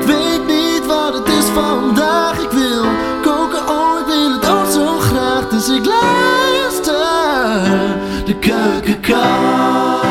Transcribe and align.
Ik 0.00 0.06
weet 0.06 0.46
niet 0.46 0.86
wat 0.86 1.14
het 1.14 1.28
is 1.28 1.44
vandaag. 1.44 2.42
Ik 2.42 2.50
wil 2.50 2.84
koken, 3.22 3.68
oh, 3.68 4.00
ik 4.00 4.06
wil 4.06 4.32
het 4.32 4.46
ook 4.48 4.70
zo 4.72 4.98
graag. 4.98 5.48
Dus 5.48 5.68
ik 5.68 5.84
luister 5.84 6.94
de 8.24 8.38
keukenkast. 8.38 10.08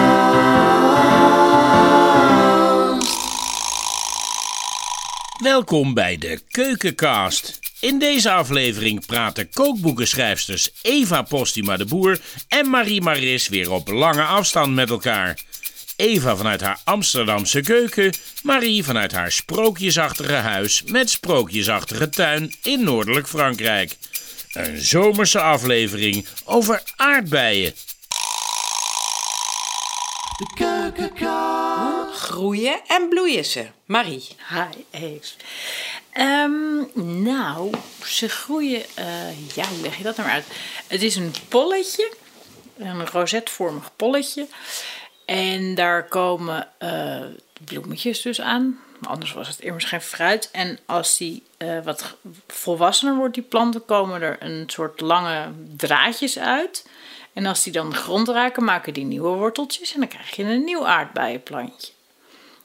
Welkom 5.43 5.93
bij 5.93 6.17
de 6.17 6.41
Keukencast. 6.51 7.59
In 7.79 7.99
deze 7.99 8.31
aflevering 8.31 9.05
praten 9.05 9.49
kookboekenschrijfsters 9.49 10.69
Eva 10.81 11.21
Postuma 11.21 11.77
de 11.77 11.85
Boer 11.85 12.19
en 12.47 12.69
Marie 12.69 13.01
Maris 13.01 13.47
weer 13.47 13.71
op 13.71 13.87
lange 13.87 14.23
afstand 14.23 14.73
met 14.75 14.89
elkaar. 14.89 15.39
Eva 15.99 16.35
vanuit 16.35 16.61
haar 16.61 16.79
Amsterdamse 16.83 17.61
keuken, 17.61 18.13
Marie 18.43 18.83
vanuit 18.83 19.11
haar 19.11 19.31
sprookjesachtige 19.31 20.33
huis 20.33 20.83
met 20.83 21.09
sprookjesachtige 21.09 22.09
tuin 22.09 22.55
in 22.63 22.83
noordelijk 22.83 23.27
Frankrijk. 23.27 23.97
Een 24.53 24.81
zomerse 24.81 25.41
aflevering 25.41 26.27
over 26.45 26.83
aardbeien. 26.95 27.73
De 30.37 30.47
keukenkast. 30.55 32.19
Groeien 32.19 32.81
en 32.87 33.09
bloeien 33.09 33.45
ze. 33.45 33.65
Marie. 33.85 34.27
Hi, 34.49 34.83
Eve. 34.91 35.33
Ehm, 36.11 37.23
nou, 37.23 37.71
ze 38.05 38.29
groeien. 38.29 38.83
eh, 38.95 39.55
ja, 39.55 39.67
hoe 39.67 39.81
leg 39.81 39.97
je 39.97 40.03
dat 40.03 40.15
nou 40.15 40.27
maar 40.27 40.37
uit? 40.37 40.45
Het 40.87 41.01
is 41.01 41.15
een 41.15 41.33
polletje, 41.47 42.11
een 42.77 43.07
rozetvormig 43.07 43.91
polletje. 43.95 44.47
En 45.29 45.75
daar 45.75 46.07
komen 46.07 46.67
eh, 46.77 47.21
bloemetjes 47.65 48.21
dus 48.21 48.41
aan. 48.41 48.79
Anders 49.01 49.33
was 49.33 49.47
het 49.47 49.59
immers 49.59 49.85
geen 49.85 50.01
fruit. 50.01 50.51
En 50.51 50.79
als 50.85 51.17
die 51.17 51.43
eh, 51.57 51.79
wat 51.83 52.15
volwassener 52.47 53.15
wordt, 53.15 53.33
die 53.33 53.43
planten, 53.43 53.85
komen 53.85 54.21
er 54.21 54.37
een 54.39 54.63
soort 54.67 55.01
lange 55.01 55.51
draadjes 55.75 56.39
uit. 56.39 56.89
En 57.33 57.45
als 57.45 57.63
die 57.63 57.73
dan 57.73 57.89
de 57.89 57.95
grond 57.95 58.27
raken, 58.27 58.63
maken 58.63 58.93
die 58.93 59.05
nieuwe 59.05 59.37
worteltjes. 59.37 59.93
En 59.93 59.99
dan 59.99 60.09
krijg 60.09 60.35
je 60.35 60.43
een 60.43 60.63
nieuw 60.63 60.87
aardbeienplantje. 60.87 61.91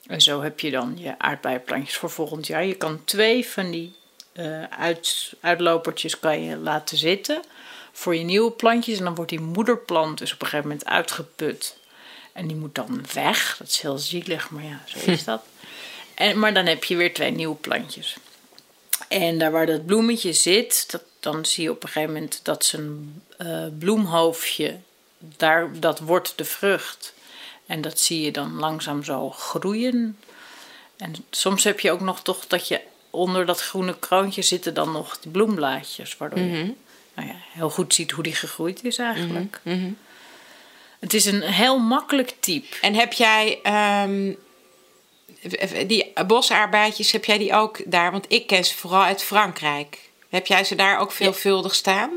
En 0.07 0.21
zo 0.21 0.41
heb 0.41 0.59
je 0.59 0.71
dan 0.71 0.93
je 0.97 1.19
aardbeienplantjes 1.19 1.97
voor 1.97 2.09
volgend 2.09 2.47
jaar. 2.47 2.65
Je 2.65 2.75
kan 2.75 3.01
twee 3.03 3.47
van 3.47 3.71
die 3.71 3.95
eh, 4.33 4.63
uit, 4.63 5.33
uitlopertjes 5.39 6.19
kan 6.19 6.43
je 6.43 6.57
laten 6.57 6.97
zitten 6.97 7.41
voor 7.91 8.15
je 8.15 8.23
nieuwe 8.23 8.51
plantjes. 8.51 8.97
En 8.97 9.03
dan 9.03 9.15
wordt 9.15 9.31
die 9.31 9.39
moederplant 9.39 10.17
dus 10.17 10.33
op 10.33 10.41
een 10.41 10.47
gegeven 10.47 10.69
moment 10.69 10.87
uitgeput. 10.87 11.83
En 12.35 12.47
die 12.47 12.55
moet 12.55 12.75
dan 12.75 13.05
weg. 13.13 13.55
Dat 13.57 13.67
is 13.67 13.79
heel 13.79 13.97
zielig, 13.97 14.49
maar 14.49 14.63
ja, 14.63 14.81
zo 14.85 15.11
is 15.11 15.23
dat. 15.33 15.43
En, 16.13 16.39
maar 16.39 16.53
dan 16.53 16.65
heb 16.65 16.83
je 16.83 16.95
weer 16.95 17.13
twee 17.13 17.31
nieuwe 17.31 17.55
plantjes. 17.55 18.17
En 19.07 19.37
daar 19.37 19.51
waar 19.51 19.65
dat 19.65 19.85
bloemetje 19.85 20.33
zit, 20.33 20.91
dat, 20.91 21.03
dan 21.19 21.45
zie 21.45 21.63
je 21.63 21.71
op 21.71 21.83
een 21.83 21.89
gegeven 21.89 22.13
moment 22.13 22.39
dat 22.43 22.65
zijn 22.65 23.21
eh, 23.37 23.65
bloemhoofdje, 23.79 24.77
daar, 25.17 25.79
dat 25.79 25.99
wordt 25.99 26.33
de 26.35 26.45
vrucht. 26.45 27.13
En 27.65 27.81
dat 27.81 27.99
zie 27.99 28.21
je 28.21 28.31
dan 28.31 28.55
langzaam 28.59 29.03
zo 29.03 29.29
groeien. 29.29 30.17
En 30.97 31.15
soms 31.29 31.63
heb 31.63 31.79
je 31.79 31.91
ook 31.91 32.01
nog 32.01 32.21
toch 32.21 32.47
dat 32.47 32.67
je 32.67 32.81
onder 33.09 33.45
dat 33.45 33.61
groene 33.61 33.99
kroontje 33.99 34.41
zitten 34.41 34.73
dan 34.73 34.91
nog 34.91 35.19
die 35.19 35.31
bloemblaadjes. 35.31 36.17
Waardoor 36.17 36.39
je 36.39 36.73
nou 37.15 37.27
ja, 37.27 37.35
heel 37.37 37.69
goed 37.69 37.93
ziet 37.93 38.11
hoe 38.11 38.23
die 38.23 38.35
gegroeid 38.35 38.83
is 38.83 38.97
eigenlijk. 38.97 39.61
Het 40.99 41.13
is 41.13 41.25
een 41.25 41.41
heel 41.41 41.79
makkelijk 41.79 42.33
type. 42.39 42.75
En 42.81 42.93
heb 42.93 43.13
jij 43.13 43.59
ehm, 43.63 44.33
die 45.87 46.13
bosaardbeidjes, 46.27 47.11
heb 47.11 47.25
jij 47.25 47.37
die 47.37 47.53
ook 47.53 47.81
daar? 47.85 48.11
Want 48.11 48.25
ik 48.27 48.47
ken 48.47 48.65
ze 48.65 48.75
vooral 48.75 49.03
uit 49.03 49.23
Frankrijk. 49.23 49.99
Heb 50.29 50.47
jij 50.47 50.63
ze 50.63 50.75
daar 50.75 50.99
ook 50.99 51.11
veelvuldig 51.11 51.75
staan? 51.75 52.11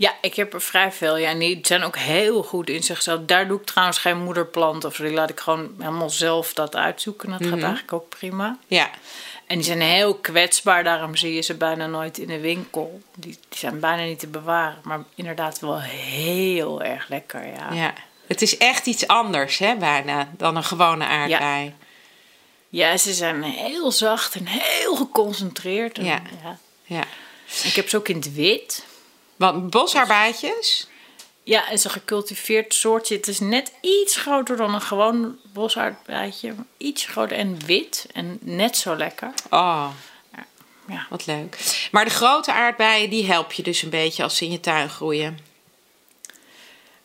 Ja, 0.00 0.14
ik 0.20 0.34
heb 0.34 0.54
er 0.54 0.60
vrij 0.60 0.92
veel. 0.92 1.16
Ja, 1.16 1.28
en 1.28 1.38
die 1.38 1.58
zijn 1.62 1.82
ook 1.82 1.96
heel 1.96 2.42
goed 2.42 2.68
in 2.68 2.82
zichzelf. 2.82 3.20
Daar 3.26 3.48
doe 3.48 3.60
ik 3.60 3.66
trouwens 3.66 3.98
geen 3.98 4.18
moederplant 4.18 4.84
of 4.84 4.94
zo. 4.94 5.02
Die 5.02 5.12
laat 5.12 5.30
ik 5.30 5.40
gewoon 5.40 5.74
helemaal 5.78 6.10
zelf 6.10 6.54
dat 6.54 6.76
uitzoeken. 6.76 7.30
Dat 7.30 7.46
gaat 7.46 7.62
eigenlijk 7.62 7.92
ook 7.92 8.08
prima. 8.08 8.58
Ja. 8.66 8.90
En 9.46 9.56
die 9.56 9.64
zijn 9.64 9.80
heel 9.80 10.14
kwetsbaar, 10.14 10.84
daarom 10.84 11.16
zie 11.16 11.34
je 11.34 11.40
ze 11.40 11.54
bijna 11.54 11.86
nooit 11.86 12.18
in 12.18 12.26
de 12.26 12.40
winkel. 12.40 13.00
Die, 13.14 13.38
die 13.48 13.58
zijn 13.58 13.80
bijna 13.80 14.02
niet 14.02 14.18
te 14.18 14.26
bewaren, 14.26 14.78
maar 14.82 15.04
inderdaad 15.14 15.60
wel 15.60 15.80
heel 15.80 16.82
erg 16.82 17.08
lekker, 17.08 17.46
ja. 17.46 17.72
ja. 17.72 17.94
Het 18.26 18.42
is 18.42 18.56
echt 18.56 18.86
iets 18.86 19.06
anders, 19.06 19.58
hè, 19.58 19.76
bijna, 19.76 20.28
dan 20.36 20.56
een 20.56 20.64
gewone 20.64 21.04
aardbei. 21.04 21.74
Ja, 22.68 22.96
ze 22.96 23.14
zijn 23.14 23.42
heel 23.42 23.92
zacht 23.92 24.34
en 24.34 24.46
heel 24.46 24.96
geconcentreerd. 24.96 25.98
En, 25.98 26.04
Ja. 26.04 26.22
ja. 26.42 26.58
Ja. 26.84 27.04
Ik 27.62 27.74
heb 27.74 27.88
ze 27.88 27.96
ook 27.96 28.08
in 28.08 28.16
het 28.16 28.34
wit. 28.34 28.88
Want 29.40 29.70
bosaardbeidjes, 29.70 30.88
Ja, 31.42 31.70
en 31.70 31.78
ze 31.78 31.88
gecultiveerd 31.88 32.74
soortje. 32.74 33.16
Het 33.16 33.28
is 33.28 33.40
net 33.40 33.72
iets 33.80 34.16
groter 34.16 34.56
dan 34.56 34.74
een 34.74 34.80
gewoon 34.80 35.36
bosaardbeidje. 35.52 36.54
Iets 36.76 37.06
groter 37.06 37.36
en 37.36 37.58
wit 37.66 38.06
en 38.12 38.38
net 38.40 38.76
zo 38.76 38.96
lekker. 38.96 39.30
oh, 39.50 39.88
Ja. 40.86 41.06
wat 41.10 41.26
leuk. 41.26 41.58
Maar 41.90 42.04
de 42.04 42.10
grote 42.10 42.52
aardbeien, 42.52 43.10
die 43.10 43.26
help 43.26 43.52
je 43.52 43.62
dus 43.62 43.82
een 43.82 43.90
beetje 43.90 44.22
als 44.22 44.36
ze 44.36 44.44
in 44.44 44.50
je 44.50 44.60
tuin 44.60 44.88
groeien. 44.88 45.38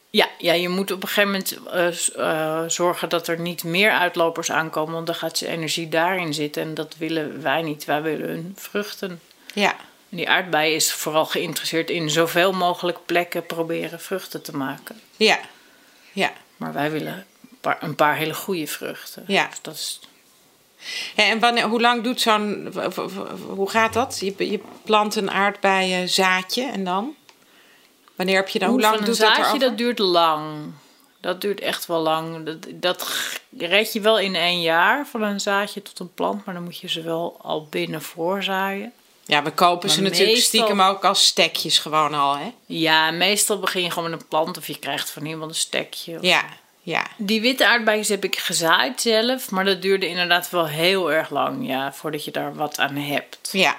Ja, 0.10 0.28
ja, 0.38 0.54
je 0.54 0.70
moet 0.70 0.92
op 0.92 1.02
een 1.02 1.08
gegeven 1.08 1.32
moment 1.32 1.58
eh, 1.66 2.60
eh, 2.62 2.70
zorgen 2.70 3.10
dat 3.10 3.28
er 3.28 3.40
niet 3.40 3.64
meer 3.64 3.92
uitlopers 3.92 4.52
aankomen, 4.52 4.94
want 4.94 5.06
dan 5.06 5.16
gaat 5.16 5.38
ze 5.38 5.48
energie 5.48 5.90
daarin 5.90 6.34
zitten 6.34 6.64
en 6.64 6.74
dat 6.74 6.96
willen 6.98 7.42
wij 7.42 7.62
niet. 7.62 7.86
Wij 7.86 8.02
willen 8.02 8.28
hun 8.28 8.54
vruchten. 8.58 9.22
Ja. 9.54 9.76
Die 10.16 10.30
aardbei 10.30 10.74
is 10.74 10.94
vooral 10.94 11.26
geïnteresseerd 11.26 11.90
in 11.90 12.10
zoveel 12.10 12.52
mogelijk 12.52 12.98
plekken 13.06 13.46
proberen 13.46 14.00
vruchten 14.00 14.42
te 14.42 14.56
maken. 14.56 15.00
Ja. 15.18 15.40
Ja. 16.12 16.34
Maar 16.58 16.74
wij 16.74 16.92
willen 16.92 17.14
een 17.14 17.58
paar, 17.62 17.78
een 17.84 17.96
paar 17.96 18.16
hele 18.16 18.34
goede 18.34 18.68
vruchten. 18.68 19.24
Ja. 19.28 19.48
Dus 19.48 19.62
dat 19.62 19.74
is, 19.74 20.00
en 21.16 21.40
wanneer, 21.40 21.64
hoe 21.64 21.82
lang 21.82 22.04
doet 22.04 22.22
zo'n. 22.22 22.74
Hoe 23.48 23.70
gaat 23.70 23.94
dat? 23.94 24.20
Je, 24.20 24.50
je 24.50 24.60
plant 24.84 25.16
een 25.16 25.32
aardbeienzaadje 25.32 26.66
en 26.66 26.84
dan? 26.84 27.16
Wanneer 28.16 28.36
heb 28.36 28.48
je 28.48 28.60
dan? 28.60 28.70
Hoe 28.70 28.82
lang 28.82 29.00
een 29.00 29.06
doet 29.06 29.08
dat 29.08 29.28
zaadje, 29.28 29.42
erover? 29.42 29.60
dat 29.60 29.78
duurt 29.78 30.00
lang. 30.00 30.72
Dat 31.20 31.42
duurt 31.42 31.60
echt 31.60 31.86
wel 31.86 32.00
lang. 32.00 32.46
Dat, 32.46 32.58
dat 32.74 33.08
red 33.58 33.94
je 33.94 34.02
wel 34.02 34.20
in 34.20 34.36
één 34.36 34.62
jaar 34.62 35.08
van 35.08 35.22
een 35.22 35.40
zaadje 35.40 35.82
tot 35.82 36.00
een 36.00 36.14
plant, 36.14 36.46
maar 36.46 36.54
dan 36.54 36.64
moet 36.64 36.80
je 36.80 36.90
ze 36.90 37.02
wel 37.02 37.38
al 37.42 37.68
binnen 37.70 38.02
voorzaaien. 38.02 38.94
Ja, 39.28 39.44
we 39.44 39.52
kopen 39.52 39.90
ze 39.90 40.02
natuurlijk 40.02 40.32
meestal- 40.32 40.62
stiekem 40.62 40.82
ook 40.82 41.06
als 41.06 41.26
stekjes 41.26 41.80
gewoon 41.80 42.14
al, 42.14 42.38
hè? 42.38 42.52
Ja, 42.66 43.12
meestal 43.12 43.60
begin 43.60 43.84
je 43.84 43.92
gewoon 43.92 44.10
met 44.10 44.20
een 44.22 44.28
plant 44.28 44.58
of 44.58 44.68
je 44.68 44.80
krijgt 44.80 45.10
van 45.10 45.26
iemand 45.26 45.52
een 45.52 45.58
stekje. 45.58 46.18
Ja, 46.22 46.44
ja. 46.82 47.06
Die 47.18 47.42
witte 47.42 47.68
aardbeidjes 47.68 48.10
heb 48.10 48.24
ik 48.24 48.38
gezaaid 48.38 49.02
zelf, 49.02 49.52
maar 49.52 49.66
dat 49.66 49.82
duurde 49.82 50.08
inderdaad 50.08 50.50
wel 50.50 50.68
heel 50.68 51.12
erg 51.12 51.30
lang, 51.30 51.68
ja, 51.68 51.94
voordat 51.94 52.26
je 52.26 52.32
daar 52.32 52.56
wat 52.56 52.80
aan 52.80 52.96
hebt. 52.96 53.50
Ja, 53.52 53.78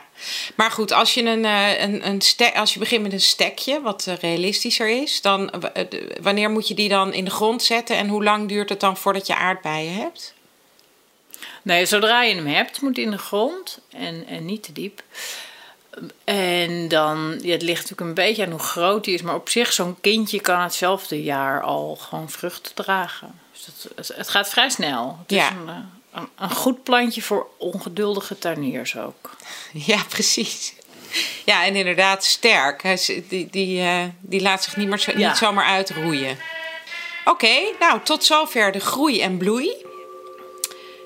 maar 0.57 0.71
goed, 0.71 0.93
als 0.93 1.15
je, 1.15 1.23
een, 1.23 1.45
eh, 1.45 1.81
een, 1.83 2.07
een 2.07 2.21
stek, 2.21 2.57
als 2.57 2.73
je 2.73 2.79
begint 2.79 3.03
met 3.03 3.13
een 3.13 3.21
stekje, 3.21 3.81
wat 3.81 4.07
eh, 4.07 4.15
realistischer 4.17 5.03
is, 5.03 5.21
dan 5.21 5.51
eh, 5.51 5.85
wanneer 6.21 6.51
moet 6.51 6.69
je 6.69 6.75
die 6.75 6.89
dan 6.89 7.13
in 7.13 7.25
de 7.25 7.31
grond 7.31 7.63
zetten 7.63 7.97
en 7.97 8.09
hoe 8.09 8.25
lang 8.25 8.49
duurt 8.49 8.69
het 8.69 8.81
dan 8.81 8.97
voordat 8.97 9.27
je 9.27 9.35
aardbeien 9.35 9.95
hebt? 9.95 10.35
Nee, 11.63 11.87
zodra 11.87 12.23
je 12.23 12.35
hem 12.35 12.47
hebt, 12.47 12.81
moet 12.81 12.97
hij 12.97 13.05
in 13.05 13.11
de 13.11 13.19
grond 13.19 13.79
en, 13.91 14.27
en 14.29 14.45
niet 14.45 14.63
te 14.63 14.73
diep. 14.73 15.03
En 16.25 16.89
dan, 16.89 17.39
ja, 17.43 17.53
het 17.53 17.63
ligt 17.63 17.81
natuurlijk 17.81 18.01
een 18.09 18.25
beetje 18.25 18.45
aan 18.45 18.51
hoe 18.51 18.61
groot 18.61 19.05
hij 19.05 19.15
is, 19.15 19.23
maar 19.23 19.35
op 19.35 19.49
zich, 19.49 19.73
zo'n 19.73 19.97
kindje 20.01 20.41
kan 20.41 20.61
hetzelfde 20.61 21.23
jaar 21.23 21.63
al 21.63 21.97
gewoon 21.97 22.31
vruchten 22.31 22.75
dragen. 22.75 23.41
Dus 23.53 23.65
dat, 23.95 24.17
het, 24.17 24.29
gaat 24.29 24.49
vrij 24.49 24.69
snel. 24.71 25.19
Het 25.21 25.31
Ja. 25.31 25.49
is 25.49 25.55
een, 25.57 25.69
eh, 25.69 25.75
een, 26.13 26.29
een 26.39 26.51
goed 26.51 26.83
plantje 26.83 27.23
voor 27.23 27.47
ongeduldige 27.59 28.39
tuiniers 28.39 28.97
ook. 28.97 29.31
Ja, 29.73 30.03
precies. 30.09 30.75
Ja, 31.45 31.65
en 31.65 31.77
inderdaad 31.77 32.25
sterk. 32.25 32.83
Die, 33.29 33.49
die, 33.51 33.81
eh, 33.81 34.05
die 34.21 34.41
laat 34.41 34.65
zich 34.65 34.77
niet, 34.77 34.89
meer 34.89 34.99
zo, 34.99 35.13
Ja. 35.17 35.29
niet 35.29 35.37
zomaar 35.37 35.67
uitroeien. 35.67 36.39
Oké, 37.25 37.59
nou 37.81 38.01
tot 38.03 38.25
zover 38.25 38.73
de 38.73 38.81
groei 38.81 39.21
en 39.21 39.37
bloei. 39.37 39.71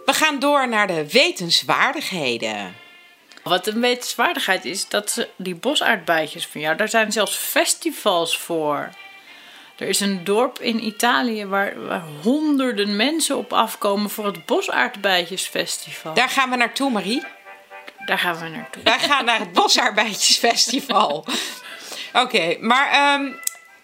We 0.04 0.12
gaan 0.12 0.38
door 0.38 0.68
naar 0.68 0.86
de 0.86 1.10
wetenswaardigheden. 1.10 2.76
Wat 3.42 3.66
een 3.66 3.80
wetenswaardigheid 3.80 4.64
is, 4.64 4.88
dat 4.88 5.10
ze 5.10 5.28
die 5.36 5.54
bosaardbeidjes 5.54 6.46
van 6.46 6.60
jou, 6.60 6.76
daar 6.76 6.88
zijn 6.88 7.12
zelfs 7.12 7.36
festivals 7.36 8.38
voor. 8.38 8.88
Er 9.76 9.88
is 9.88 10.00
een 10.00 10.24
dorp 10.24 10.58
in 10.58 10.84
Italië 10.84 11.46
waar, 11.46 11.86
waar 11.86 12.04
honderden 12.22 12.96
mensen 12.96 13.36
op 13.36 13.52
afkomen 13.52 14.10
voor 14.10 14.26
het 14.26 14.46
bosaardbeidjesfestival. 14.46 16.14
Daar 16.14 16.28
gaan 16.28 16.50
we 16.50 16.56
naartoe, 16.56 16.90
Marie. 16.90 17.22
Daar 18.04 18.18
gaan 18.18 18.38
we 18.38 18.48
naartoe. 18.48 18.82
Wij 18.82 18.98
gaan 18.98 19.24
naar 19.24 19.38
het 19.38 19.52
Bosarbeidjesfestival. 19.52 21.24
Oké, 22.22 22.56
maar 22.60 22.90
ehm, 22.90 23.32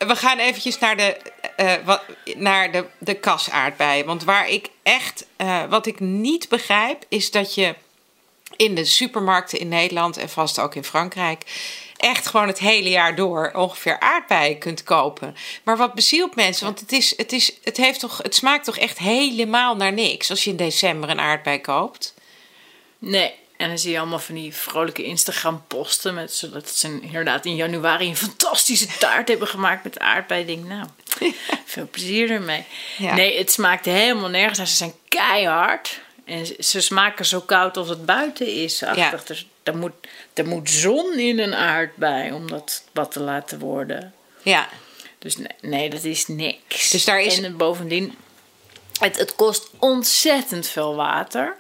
we 0.09 0.17
gaan 0.17 0.39
eventjes 0.39 0.79
naar 0.79 0.97
de, 0.97 1.17
eh, 1.57 1.73
wat, 1.85 2.03
naar 2.37 2.73
de, 2.73 2.85
de 2.99 3.15
kasaardbeien. 3.15 4.07
Want 4.07 4.25
waar 4.25 4.49
ik 4.49 4.69
echt, 4.83 5.27
eh, 5.37 5.65
wat 5.65 5.87
ik 5.87 6.01
niet 6.01 6.49
begrijp, 6.49 7.05
is 7.09 7.31
dat 7.31 7.55
je 7.55 7.75
in 8.57 8.75
de 8.75 8.85
supermarkten 8.85 9.59
in 9.59 9.69
Nederland 9.69 10.17
en 10.17 10.29
vast 10.29 10.59
ook 10.59 10.75
in 10.75 10.85
Frankrijk 10.85 11.45
echt 11.97 12.27
gewoon 12.27 12.47
het 12.47 12.59
hele 12.59 12.89
jaar 12.89 13.15
door 13.15 13.51
ongeveer 13.55 14.01
aardbeien 14.01 14.59
kunt 14.59 14.83
kopen. 14.83 15.37
Maar 15.63 15.77
wat 15.77 15.95
bezielt 15.95 16.35
mensen? 16.35 16.67
Want 16.67 16.81
het, 16.81 16.93
is, 16.93 17.17
het, 17.17 17.33
is, 17.33 17.53
het, 17.63 17.77
heeft 17.77 18.01
toch, 18.01 18.19
het 18.23 18.35
smaakt 18.35 18.65
toch 18.65 18.79
echt 18.79 18.99
helemaal 18.99 19.77
naar 19.77 19.93
niks 19.93 20.31
als 20.31 20.45
je 20.45 20.51
in 20.51 20.57
december 20.57 21.11
een 21.11 21.21
aardbei 21.21 21.61
koopt? 21.61 22.15
Nee. 22.99 23.35
En 23.57 23.69
dan 23.69 23.79
zie 23.79 23.91
je 23.91 23.99
allemaal 23.99 24.19
van 24.19 24.35
die 24.35 24.55
vrolijke 24.55 25.05
Instagram-posten. 25.05 26.15
Met, 26.15 26.33
zodat 26.35 26.69
ze 26.71 26.99
inderdaad 27.03 27.45
in 27.45 27.57
januari 27.57 28.09
een 28.09 28.17
fantastische 28.17 28.87
taart 28.99 29.29
hebben 29.29 29.49
gemaakt 29.49 29.85
met 29.85 29.99
aardbei. 29.99 30.41
Ik 30.41 30.47
denk, 30.47 30.65
nou, 30.65 30.87
veel 31.65 31.89
plezier 31.91 32.31
ermee. 32.31 32.65
Ja. 32.99 33.15
Nee, 33.15 33.39
het 33.39 33.53
smaakt 33.53 33.85
helemaal 33.85 34.29
nergens. 34.29 34.59
naar. 34.59 34.67
Ze 34.67 34.75
zijn 34.77 34.95
keihard. 35.09 36.01
En 36.25 36.47
ze- 36.65 36.81
smaken 36.81 37.25
zo 37.27 37.41
koud 37.41 37.77
als 37.77 37.89
het 37.89 38.07
buiten 38.07 38.47
is. 38.55 38.79
Ja. 38.79 39.21
Dus 39.27 39.47
er 39.63 39.77
moet, 39.77 39.93
er 40.35 40.47
moet 40.47 40.71
zon 40.71 41.19
in 41.19 41.39
een 41.39 41.55
aardbei 41.55 42.33
om 42.33 42.51
dat 42.51 42.83
wat 42.93 43.13
te 43.13 43.21
laten 43.21 43.59
worden. 43.59 44.15
Ja, 44.43 44.69
Dus 45.19 45.37
nee, 45.37 45.49
nee, 45.61 45.91
dat 45.91 46.05
is 46.05 46.27
niks. 46.27 46.91
Dus 46.91 47.05
daar 47.05 47.21
is- 47.23 47.41
En 47.41 47.57
bovendien, 47.57 48.15
het, 49.01 49.19
het 49.19 49.35
kost 49.35 49.71
ontzettend 49.79 50.67
veel 50.67 50.95
water. 50.95 51.57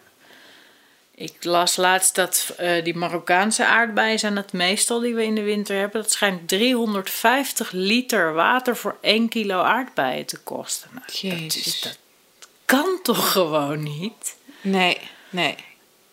Ik 1.18 1.44
las 1.44 1.76
laatst 1.76 2.14
dat 2.14 2.52
eh, 2.56 2.84
die 2.84 2.96
Marokkaanse 2.96 3.64
aardbeien 3.64 4.18
zijn 4.18 4.36
het 4.36 4.52
meestal 4.52 5.00
die 5.00 5.14
we 5.14 5.24
in 5.24 5.34
de 5.34 5.42
winter 5.42 5.78
hebben. 5.78 6.02
Dat 6.02 6.10
schijnt 6.10 6.48
350 6.48 7.70
liter 7.72 8.32
water 8.32 8.76
voor 8.76 8.96
1 9.00 9.28
kilo 9.28 9.60
aardbeien 9.60 10.26
te 10.26 10.38
kosten. 10.38 10.90
Nou, 10.92 11.04
dat, 11.06 11.14
is, 11.14 11.20
Jezus. 11.20 11.80
dat 11.80 11.98
kan 12.64 12.98
toch 13.02 13.32
gewoon 13.32 13.82
niet? 13.82 14.36
nee, 14.60 14.98
nee. 15.30 15.54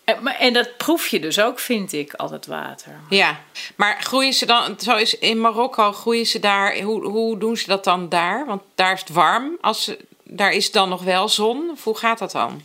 En, 0.04 0.24
maar, 0.24 0.36
en 0.36 0.54
dat 0.54 0.78
proef 0.78 1.08
je 1.08 1.20
dus 1.20 1.40
ook, 1.40 1.60
vind 1.60 1.94
ik, 1.94 2.14
al 2.14 2.32
het 2.32 2.46
water. 2.46 3.00
Ja, 3.10 3.40
maar 3.76 4.02
groeien 4.02 4.34
ze 4.34 4.46
dan, 4.46 4.76
zo 4.80 4.96
is 4.96 5.18
in 5.18 5.42
Marokko, 5.42 5.92
groeien 5.92 6.26
ze 6.26 6.40
daar, 6.40 6.80
hoe, 6.80 7.08
hoe 7.08 7.38
doen 7.38 7.58
ze 7.58 7.68
dat 7.68 7.84
dan 7.84 8.10
daar? 8.10 8.46
Want 8.46 8.62
daar 8.76 8.94
is 8.94 9.00
het 9.00 9.10
warm, 9.10 9.58
als 9.62 9.92
daar 10.24 10.52
is 10.52 10.72
dan 10.72 10.90
nog 10.90 11.04
wel 11.04 11.30
zon. 11.30 11.78
Hoe 11.84 11.98
gaat 11.98 12.20
dat 12.20 12.32
dan? 12.32 12.62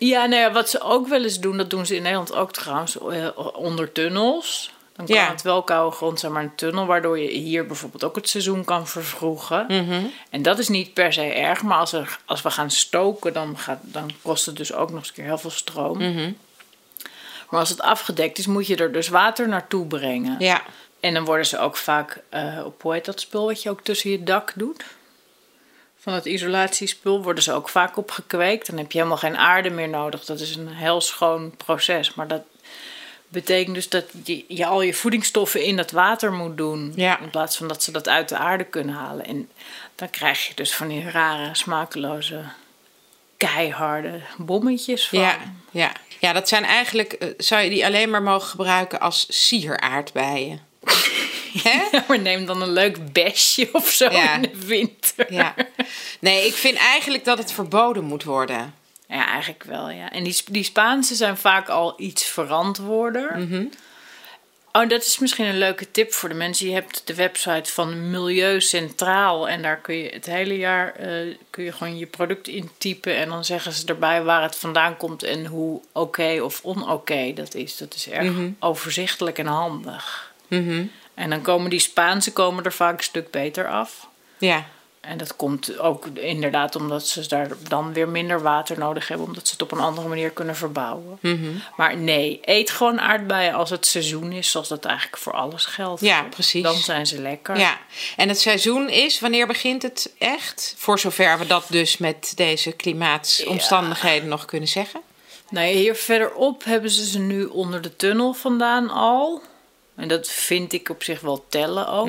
Ja, 0.00 0.26
nou 0.26 0.40
ja, 0.42 0.52
wat 0.52 0.70
ze 0.70 0.80
ook 0.80 1.08
wel 1.08 1.22
eens 1.22 1.40
doen, 1.40 1.56
dat 1.56 1.70
doen 1.70 1.86
ze 1.86 1.94
in 1.96 2.02
Nederland 2.02 2.34
ook 2.34 2.52
trouwens, 2.52 2.98
eh, 2.98 3.28
onder 3.54 3.92
tunnels. 3.92 4.70
Dan 4.96 5.06
kan 5.06 5.14
Ja. 5.16 5.28
het 5.30 5.42
wel 5.42 5.62
koude 5.62 5.96
grond 5.96 6.20
zijn, 6.20 6.32
maar 6.32 6.42
een 6.42 6.54
tunnel, 6.54 6.86
waardoor 6.86 7.18
je 7.18 7.30
hier 7.30 7.66
bijvoorbeeld 7.66 8.04
ook 8.04 8.14
het 8.16 8.28
seizoen 8.28 8.64
kan 8.64 8.86
vervroegen. 8.88 9.64
Mhm. 9.68 10.02
En 10.30 10.42
dat 10.42 10.58
is 10.58 10.68
niet 10.68 10.94
per 10.94 11.12
se 11.12 11.22
erg, 11.22 11.62
maar 11.62 11.78
als, 11.78 11.92
er, 11.92 12.18
als 12.24 12.42
we 12.42 12.50
gaan 12.50 12.70
stoken, 12.70 13.32
dan, 13.32 13.58
gaat, 13.58 13.78
dan 13.82 14.10
kost 14.22 14.46
het 14.46 14.56
dus 14.56 14.72
ook 14.72 14.88
nog 14.90 14.98
eens 14.98 15.08
een 15.08 15.14
keer 15.14 15.24
heel 15.24 15.38
veel 15.38 15.50
stroom. 15.50 15.98
Mhm. 15.98 16.32
Maar 17.50 17.60
als 17.60 17.68
het 17.68 17.80
afgedekt 17.80 18.38
is, 18.38 18.46
moet 18.46 18.66
je 18.66 18.76
er 18.76 18.92
dus 18.92 19.08
water 19.08 19.48
naartoe 19.48 19.86
brengen. 19.86 20.36
Ja, 20.38 20.62
En 21.00 21.14
dan 21.14 21.24
worden 21.24 21.46
ze 21.46 21.58
ook 21.58 21.76
vaak 21.76 22.22
eh, 22.28 22.58
op, 22.64 22.82
hoe 22.82 22.92
heet 22.92 23.04
dat 23.04 23.20
spul 23.20 23.44
wat 23.46 23.62
je 23.62 23.70
ook 23.70 23.80
tussen 23.80 24.10
je 24.10 24.22
dak 24.22 24.52
doet? 24.54 24.84
Van 26.00 26.12
het 26.12 26.24
isolatiespul 26.26 27.22
worden 27.22 27.42
ze 27.42 27.52
ook 27.52 27.68
vaak 27.68 27.96
op 27.96 28.10
gekweekt. 28.10 28.66
Dan 28.66 28.78
heb 28.78 28.92
je 28.92 28.98
helemaal 28.98 29.18
geen 29.18 29.36
aarde 29.36 29.70
meer 29.70 29.88
nodig. 29.88 30.24
Dat 30.24 30.40
is 30.40 30.56
een 30.56 30.68
heel 30.68 31.00
schoon 31.00 31.54
proces. 31.56 32.14
Maar 32.14 32.28
dat 32.28 32.42
betekent 33.28 33.74
dus 33.74 33.88
dat 33.88 34.04
je, 34.24 34.44
je 34.48 34.66
al 34.66 34.82
je 34.82 34.94
voedingsstoffen 34.94 35.62
in 35.64 35.76
dat 35.76 35.90
water 35.90 36.32
moet 36.32 36.56
doen. 36.56 36.92
Ja. 36.96 37.18
In 37.20 37.30
plaats 37.30 37.56
van 37.56 37.68
dat 37.68 37.82
ze 37.82 37.90
dat 37.92 38.08
uit 38.08 38.28
de 38.28 38.36
aarde 38.36 38.64
kunnen 38.64 38.94
halen. 38.94 39.26
En 39.26 39.48
dan 39.94 40.10
krijg 40.10 40.46
je 40.48 40.54
dus 40.54 40.74
van 40.74 40.88
die 40.88 41.10
rare, 41.10 41.54
smakeloze, 41.54 42.42
keiharde 43.36 44.20
bommetjes 44.36 45.08
van. 45.08 45.18
ja, 45.18 45.38
ja. 45.70 45.92
Ja, 46.18 46.32
dat 46.32 46.48
zijn 46.48 46.64
eigenlijk, 46.64 47.12
eh, 47.12 47.28
zou 47.38 47.62
je 47.62 47.70
die 47.70 47.84
alleen 47.86 48.10
maar 48.10 48.22
mogen 48.22 48.48
gebruiken 48.48 49.00
als 49.00 49.26
sieraardbeien. 49.28 50.60
Ja, 51.52 52.04
maar 52.08 52.18
neem 52.20 52.46
dan 52.46 52.62
een 52.62 52.72
leuk 52.72 53.12
besje 53.12 53.68
of 53.72 53.88
zo 53.88 54.10
Ja. 54.10 54.34
in 54.34 54.42
de 54.42 54.66
winter. 54.66 55.32
Ja. 55.32 55.54
Nee, 56.20 56.46
ik 56.46 56.54
vind 56.54 56.76
eigenlijk 56.76 57.24
dat 57.24 57.38
het 57.38 57.52
verboden 57.52 58.04
moet 58.04 58.24
worden. 58.24 58.74
Ja, 59.08 59.26
eigenlijk 59.26 59.64
wel, 59.64 59.90
ja. 59.90 60.10
En 60.10 60.24
die, 60.24 60.42
die 60.50 60.64
Spaanse 60.64 61.14
zijn 61.14 61.36
vaak 61.36 61.68
al 61.68 61.94
iets 61.96 62.24
verantwoorder. 62.24 63.38
Mhm. 63.38 63.64
Oh, 64.72 64.88
dat 64.88 65.02
is 65.02 65.18
misschien 65.18 65.44
een 65.46 65.58
leuke 65.58 65.90
tip 65.90 66.12
voor 66.12 66.28
de 66.28 66.34
mensen. 66.34 66.66
Je 66.66 66.72
hebt 66.74 67.02
de 67.04 67.14
website 67.14 67.72
van 67.72 68.10
Milieu 68.10 68.60
Centraal. 68.60 69.48
En 69.48 69.62
daar 69.62 69.76
kun 69.76 69.94
je 69.96 70.08
het 70.08 70.26
hele 70.26 70.56
jaar 70.58 70.94
eh, 70.94 71.36
kun 71.50 71.64
je 71.64 71.72
gewoon 71.72 71.98
je 71.98 72.06
product 72.06 72.48
intypen. 72.48 73.16
En 73.16 73.28
dan 73.28 73.44
zeggen 73.44 73.72
ze 73.72 73.86
erbij 73.86 74.22
waar 74.22 74.42
het 74.42 74.56
vandaan 74.56 74.96
komt 74.96 75.22
en 75.22 75.46
hoe 75.46 75.80
oké 75.92 76.40
of 76.42 76.60
on-oké 76.62 77.32
dat 77.34 77.54
is. 77.54 77.76
Dat 77.76 77.94
is 77.94 78.08
erg 78.08 78.24
Mhm. 78.30 78.50
overzichtelijk 78.58 79.38
en 79.38 79.46
handig. 79.46 80.32
En 81.14 81.30
dan 81.30 81.42
komen 81.42 81.70
die 81.70 81.78
Spaanse 81.78 82.32
komen 82.32 82.64
er 82.64 82.72
vaak 82.72 82.98
een 82.98 83.04
stuk 83.04 83.30
beter 83.30 83.68
af. 83.68 84.06
Ja, 84.38 84.64
En 85.00 85.18
dat 85.18 85.36
komt 85.36 85.78
ook 85.78 86.06
inderdaad 86.06 86.76
omdat 86.76 87.06
ze 87.06 87.28
daar 87.28 87.48
dan 87.68 87.92
weer 87.92 88.08
minder 88.08 88.42
water 88.42 88.78
nodig 88.78 89.08
hebben, 89.08 89.26
omdat 89.26 89.46
ze 89.46 89.52
het 89.52 89.62
op 89.62 89.72
een 89.72 89.80
andere 89.80 90.08
manier 90.08 90.30
kunnen 90.30 90.56
verbouwen. 90.56 91.18
Mhm. 91.20 91.50
Maar 91.76 91.96
nee, 91.96 92.40
eet 92.42 92.70
gewoon 92.70 93.00
aardbeien 93.00 93.54
als 93.54 93.70
het 93.70 93.86
seizoen 93.86 94.32
is, 94.32 94.50
zoals 94.50 94.68
dat 94.68 94.84
eigenlijk 94.84 95.16
voor 95.16 95.32
alles 95.32 95.64
geldt. 95.64 96.00
Ja, 96.00 96.22
precies. 96.22 96.62
Dan 96.62 96.76
zijn 96.76 97.06
ze 97.06 97.20
lekker. 97.20 97.58
ja. 97.58 97.78
En 98.16 98.28
het 98.28 98.40
seizoen 98.40 98.88
is, 98.88 99.20
wanneer 99.20 99.46
begint 99.46 99.82
het 99.82 100.12
echt? 100.18 100.74
Voor 100.76 100.98
zover 100.98 101.38
we 101.38 101.46
dat 101.46 101.66
dus 101.68 101.96
met 101.98 102.32
deze 102.34 102.72
klimaatomstandigheden 102.72 104.28
nog 104.28 104.44
kunnen 104.44 104.68
zeggen. 104.68 105.00
Nou, 105.50 105.66
ja, 105.66 105.72
hier 105.72 105.94
verderop 105.94 106.64
hebben 106.64 106.90
ze 106.90 107.06
ze 107.06 107.18
nu 107.18 107.44
onder 107.44 107.80
de 107.80 107.96
tunnel 107.96 108.32
vandaan 108.32 108.90
al. 108.90 109.42
En 109.96 110.08
dat 110.08 110.28
vind 110.28 110.72
ik 110.72 110.88
op 110.88 111.02
zich 111.02 111.20
wel 111.20 111.44
tellen 111.48 111.88
ook. 111.88 112.08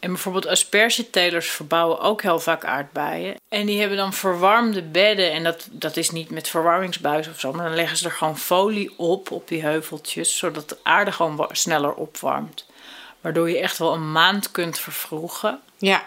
En 0.00 0.10
bijvoorbeeld 0.12 0.46
aspergetelers 0.46 1.50
verbouwen 1.50 2.00
ook 2.00 2.22
heel 2.22 2.40
vaak 2.40 2.64
aardbeien. 2.64 3.34
En 3.48 3.66
die 3.66 3.78
hebben 3.80 3.96
dan 3.98 4.12
verwarmde 4.12 4.82
bedden. 4.82 5.32
En 5.32 5.42
dat, 5.44 5.68
dat 5.70 5.96
is 5.96 6.10
niet 6.10 6.30
met 6.30 6.48
verwarmingsbuis 6.48 7.28
of 7.28 7.40
zo. 7.40 7.52
Maar 7.52 7.66
dan 7.66 7.74
leggen 7.74 7.96
ze 7.96 8.04
er 8.04 8.10
gewoon 8.12 8.38
folie 8.38 8.92
op, 8.98 9.30
op 9.30 9.48
die 9.48 9.62
heuveltjes. 9.62 10.36
Zodat 10.38 10.68
de 10.68 10.76
aarde 10.82 11.12
gewoon 11.12 11.48
sneller 11.52 11.94
opwarmt. 11.94 12.66
Waardoor 13.20 13.50
je 13.50 13.58
echt 13.58 13.78
wel 13.78 13.92
een 13.92 14.12
maand 14.12 14.50
kunt 14.50 14.78
vervroegen. 14.78 15.60
Ja, 15.78 16.02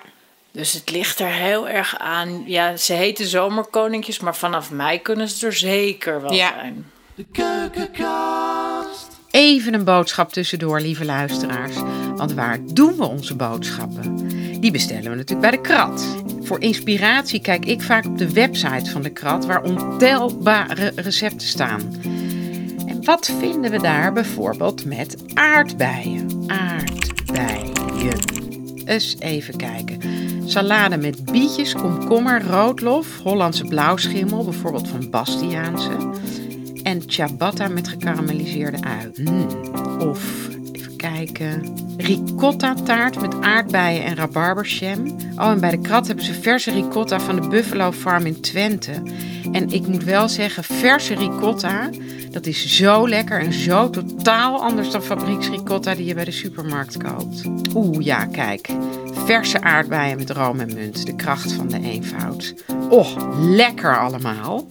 Dus 0.52 0.74
het 0.74 0.90
ligt 0.90 1.20
er 1.20 1.28
heel 1.32 1.68
erg 1.68 1.98
aan. 1.98 2.44
Ja, 2.46 2.78
ze 2.78 2.94
heten 2.94 3.26
zomerkoninkjes. 3.26 4.20
Maar 4.20 4.36
vanaf 4.36 4.72
mei 4.72 5.02
kunnen 5.02 5.30
ze 5.30 5.46
er 5.46 5.54
zeker 5.54 6.22
wel 6.22 6.34
Ja. 6.34 6.50
zijn. 6.54 6.92
De 7.16 7.26
keukenkast. 7.32 8.63
Even 9.34 9.74
een 9.74 9.84
boodschap 9.84 10.32
tussendoor, 10.32 10.80
lieve 10.80 11.06
luisteraars. 11.06 11.76
Want 12.16 12.34
waar 12.34 12.60
doen 12.74 12.96
we 12.96 13.06
onze 13.06 13.36
boodschappen? 13.36 14.28
Die 14.60 14.72
bestellen 14.72 15.10
we 15.10 15.16
natuurlijk 15.16 15.42
bij 15.42 15.52
de 15.52 15.62
krat. 15.62 16.16
Voor 16.42 16.62
inspiratie 16.62 17.42
kijk 17.42 17.66
ik 17.66 17.82
vaak 17.82 18.06
op 18.06 18.18
de 18.18 18.34
website 18.34 18.92
van 18.92 19.02
de 19.02 19.10
krat, 19.10 19.46
waar 19.46 19.64
ontelbare 19.64 20.92
recepten 20.96 21.48
staan. 21.48 21.82
En 22.86 23.06
wat 23.06 23.32
vinden 23.40 23.72
we 23.72 23.82
daar 23.82 24.14
bijvoorbeeld 24.14 24.86
met 24.86 25.18
aardbeien? 25.34 26.28
Aardbeien. 26.48 28.20
Eens 28.86 29.16
even 29.20 29.58
kijken. 29.58 30.00
Salade 30.46 30.98
met 30.98 31.26
bietjes, 31.26 31.74
komkommer, 31.74 32.44
roodlof, 32.44 33.20
Hollandse 33.24 33.66
blauwschimmel, 33.66 34.44
bijvoorbeeld 34.44 34.88
van 34.88 35.10
Bastiaanse. 35.10 36.12
En 36.84 37.02
ciabatta 37.08 37.68
met 37.68 37.88
gekarameliseerde 37.88 38.78
ui. 38.82 39.12
Mm. 39.16 39.48
Of, 40.00 40.48
even 40.72 40.96
kijken, 40.96 41.74
ricotta 41.98 42.74
taart 42.74 43.22
met 43.22 43.42
aardbeien 43.42 44.04
en 44.04 44.16
rabarberjam. 44.16 45.08
Oh, 45.36 45.50
en 45.50 45.60
bij 45.60 45.72
de 45.72 45.82
krat 45.82 46.08
hebben 46.08 46.26
ze 46.26 46.34
verse 46.34 46.72
ricotta 46.72 47.20
van 47.20 47.36
de 47.42 47.48
Buffalo 47.48 47.92
Farm 47.92 48.26
in 48.26 48.42
Twente. 48.42 49.02
En 49.52 49.70
ik 49.70 49.88
moet 49.88 50.04
wel 50.04 50.30
zeggen, 50.30 50.64
verse 50.64 51.16
ricotta, 51.16 51.90
dat 52.32 52.46
is 52.46 52.78
zo 52.78 53.10
lekker 53.10 53.40
en 53.40 53.54
zo 53.54 53.90
totaal 53.90 54.62
anders 54.62 54.92
dan 54.92 55.04
fabrieksricotta 55.04 55.96
die 55.96 56.06
je 56.06 56.14
bij 56.14 56.26
de 56.26 56.32
supermarkt 56.32 57.04
koopt. 57.04 57.42
Oeh, 57.76 58.06
ja, 58.06 58.26
kijk. 58.26 58.70
Verse 59.26 59.62
aardbeien 59.62 60.18
met 60.18 60.30
room 60.30 60.60
en 60.60 60.74
munt, 60.74 61.06
de 61.06 61.16
kracht 61.16 61.52
van 61.52 61.68
de 61.68 61.80
eenvoud. 61.80 62.54
Oh, 62.90 63.08
lekker 63.40 64.00
allemaal. 64.00 64.68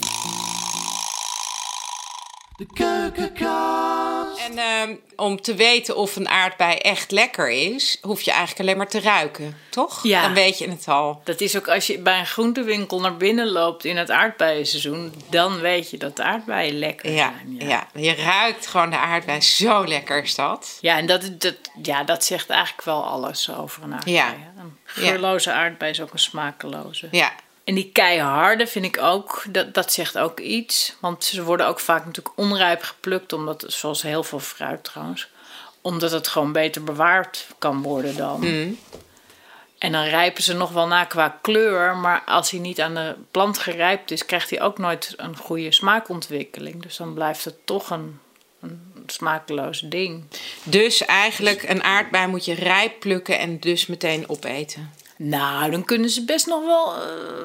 De 2.62 2.66
keukenkast. 2.72 4.40
en 4.48 4.58
ehm, 4.58 4.94
om 5.16 5.40
te 5.40 5.54
weten 5.54 5.96
of 5.96 6.16
een 6.16 6.28
aardbei 6.28 6.76
echt 6.76 7.10
lekker 7.10 7.50
is, 7.50 7.98
hoef 8.02 8.20
je 8.22 8.30
eigenlijk 8.30 8.60
alleen 8.60 8.76
maar 8.76 8.88
te 8.88 9.00
ruiken, 9.00 9.56
toch? 9.70 10.02
Ja. 10.02 10.22
Dan 10.22 10.34
weet 10.34 10.58
je 10.58 10.68
het 10.68 10.88
al. 10.88 11.20
Dat 11.24 11.40
is 11.40 11.56
ook 11.56 11.68
als 11.68 11.86
je 11.86 11.98
bij 11.98 12.18
een 12.18 12.26
groentewinkel 12.26 13.00
naar 13.00 13.16
binnen 13.16 13.48
loopt 13.48 13.84
in 13.84 13.96
het 13.96 14.10
aardbeienseizoen, 14.10 15.14
dan 15.30 15.60
weet 15.60 15.90
je 15.90 15.96
dat 15.98 16.16
de 16.16 16.22
aardbeien 16.22 16.78
lekker 16.78 17.10
Ja, 17.10 17.32
zijn. 17.36 17.68
ja. 17.68 17.86
je 17.94 18.14
ruikt 18.14 18.66
gewoon 18.66 18.90
de 18.90 18.96
aardbei. 18.98 19.40
Zo 19.40 19.86
lekker 19.86 20.22
is 20.22 20.34
dat. 20.34 20.78
Ja, 20.80 20.96
en 20.96 21.06
dat, 21.06 21.40
dat, 21.40 21.54
ja, 21.82 22.04
dat 22.04 22.24
zegt 22.24 22.50
eigenlijk 22.50 22.84
wel 22.84 23.04
alles 23.04 23.50
over 23.50 23.82
een 23.82 23.92
aardbei. 23.94 24.14
Ja. 24.16 24.34
Een 24.58 24.76
geurloze 24.84 25.52
aardbei 25.52 25.90
is 25.90 26.00
ook 26.00 26.12
een 26.12 26.18
smakeloze. 26.18 27.08
Ja, 27.10 27.32
En 27.72 27.78
die 27.78 27.92
keiharde 27.92 28.66
vind 28.66 28.84
ik 28.84 28.98
ook, 29.00 29.44
dat, 29.48 29.74
dat 29.74 29.92
zegt 29.92 30.18
ook 30.18 30.40
iets. 30.40 30.96
Want 31.00 31.24
ze 31.24 31.42
worden 31.42 31.66
ook 31.66 31.80
vaak 31.80 32.04
natuurlijk 32.04 32.38
onrijp 32.38 32.82
geplukt, 32.82 33.32
omdat, 33.32 33.64
zoals 33.68 34.02
heel 34.02 34.22
veel 34.22 34.38
fruit 34.38 34.84
trouwens, 34.84 35.28
omdat 35.80 36.10
het 36.10 36.28
gewoon 36.28 36.52
beter 36.52 36.84
bewaard 36.84 37.46
kan 37.58 37.82
worden 37.82 38.16
dan. 38.16 38.40
Mm. 38.40 38.78
En 39.78 39.92
dan 39.92 40.04
rijpen 40.04 40.42
ze 40.42 40.54
nog 40.54 40.70
wel 40.70 40.86
na 40.86 41.04
qua 41.04 41.38
kleur, 41.40 41.96
maar 41.96 42.22
als 42.26 42.50
hij 42.50 42.60
niet 42.60 42.80
aan 42.80 42.94
de 42.94 43.14
plant 43.30 43.58
gerijpt 43.58 44.10
is, 44.10 44.26
krijgt 44.26 44.50
hij 44.50 44.60
ook 44.60 44.78
nooit 44.78 45.14
een 45.16 45.36
goede 45.36 45.72
smaakontwikkeling. 45.72 46.82
Dus 46.82 46.96
dan 46.96 47.14
blijft 47.14 47.44
het 47.44 47.56
toch 47.66 47.90
een, 47.90 48.18
een 48.60 48.92
smakeloos 49.06 49.80
ding. 49.80 50.24
Dus 50.62 51.04
eigenlijk 51.04 51.62
een 51.62 51.82
aardbei 51.82 52.26
moet 52.26 52.44
je 52.44 52.54
rijp 52.54 53.00
plukken 53.00 53.38
en 53.38 53.60
dus 53.60 53.86
meteen 53.86 54.28
opeten. 54.28 55.00
Nou, 55.24 55.70
dan 55.70 55.84
kunnen 55.84 56.10
ze 56.10 56.24
best 56.24 56.46
nog 56.46 56.64
wel 56.64 56.94
eh, 56.94 57.02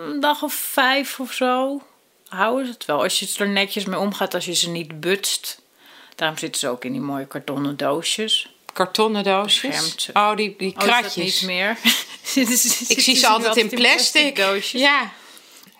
een 0.07 0.19
dag 0.19 0.43
of 0.43 0.53
vijf 0.53 1.19
of 1.19 1.33
zo 1.33 1.81
houden 2.27 2.65
ze 2.65 2.71
het 2.71 2.85
wel. 2.85 3.03
Als 3.03 3.19
je 3.19 3.25
het 3.25 3.39
er 3.39 3.49
netjes 3.49 3.85
mee 3.85 3.99
omgaat, 3.99 4.33
als 4.33 4.45
je 4.45 4.55
ze 4.55 4.69
niet 4.69 4.99
butst. 4.99 5.61
Daarom 6.15 6.37
zitten 6.37 6.59
ze 6.59 6.67
ook 6.67 6.85
in 6.85 6.91
die 6.91 7.01
mooie 7.01 7.25
kartonnen 7.25 7.77
doosjes. 7.77 8.49
Kartonnen 8.73 9.23
doosjes. 9.23 10.09
Oh, 10.13 10.35
die, 10.35 10.55
die 10.57 10.67
Oh, 10.75 10.77
is 10.77 10.83
dat 10.89 10.99
kratjes. 10.99 11.15
niet 11.41 11.49
meer. 11.49 11.77
Ik 12.87 12.99
zie 12.99 13.15
ze 13.15 13.27
altijd 13.27 13.55
in 13.55 13.69
plastic. 13.69 14.35
doosjes. 14.35 14.81
Ja. 14.81 15.11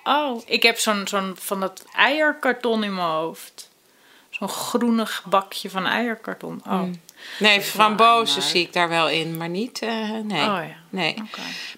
Oh, 0.04 0.42
ik 0.46 0.63
heb 0.63 0.80
zo'n 0.80 1.08
zo'n 1.08 1.36
van 1.39 1.60
dat 1.60 1.84
eierkarton 1.96 2.84
in 2.84 2.96
mijn 2.96 3.08
hoofd. 3.08 3.70
Zo'n 4.30 4.50
groenig 4.50 5.24
bakje 5.25 5.70
van 5.70 5.86
eierkarton. 5.86 6.62
Oh, 6.68 6.84
Nee, 7.40 7.62
frambozen 7.62 8.40
maar- 8.40 8.48
zie 8.50 8.62
ik 8.62 8.74
daar 8.74 8.90
wel 8.90 9.10
in, 9.10 9.38
maar 9.38 9.50
niet. 9.50 9.80
eh, 9.82 9.90
nee. 10.24 10.42
Oh 10.42 10.60
ja. 10.68 10.76
nee. 10.90 11.16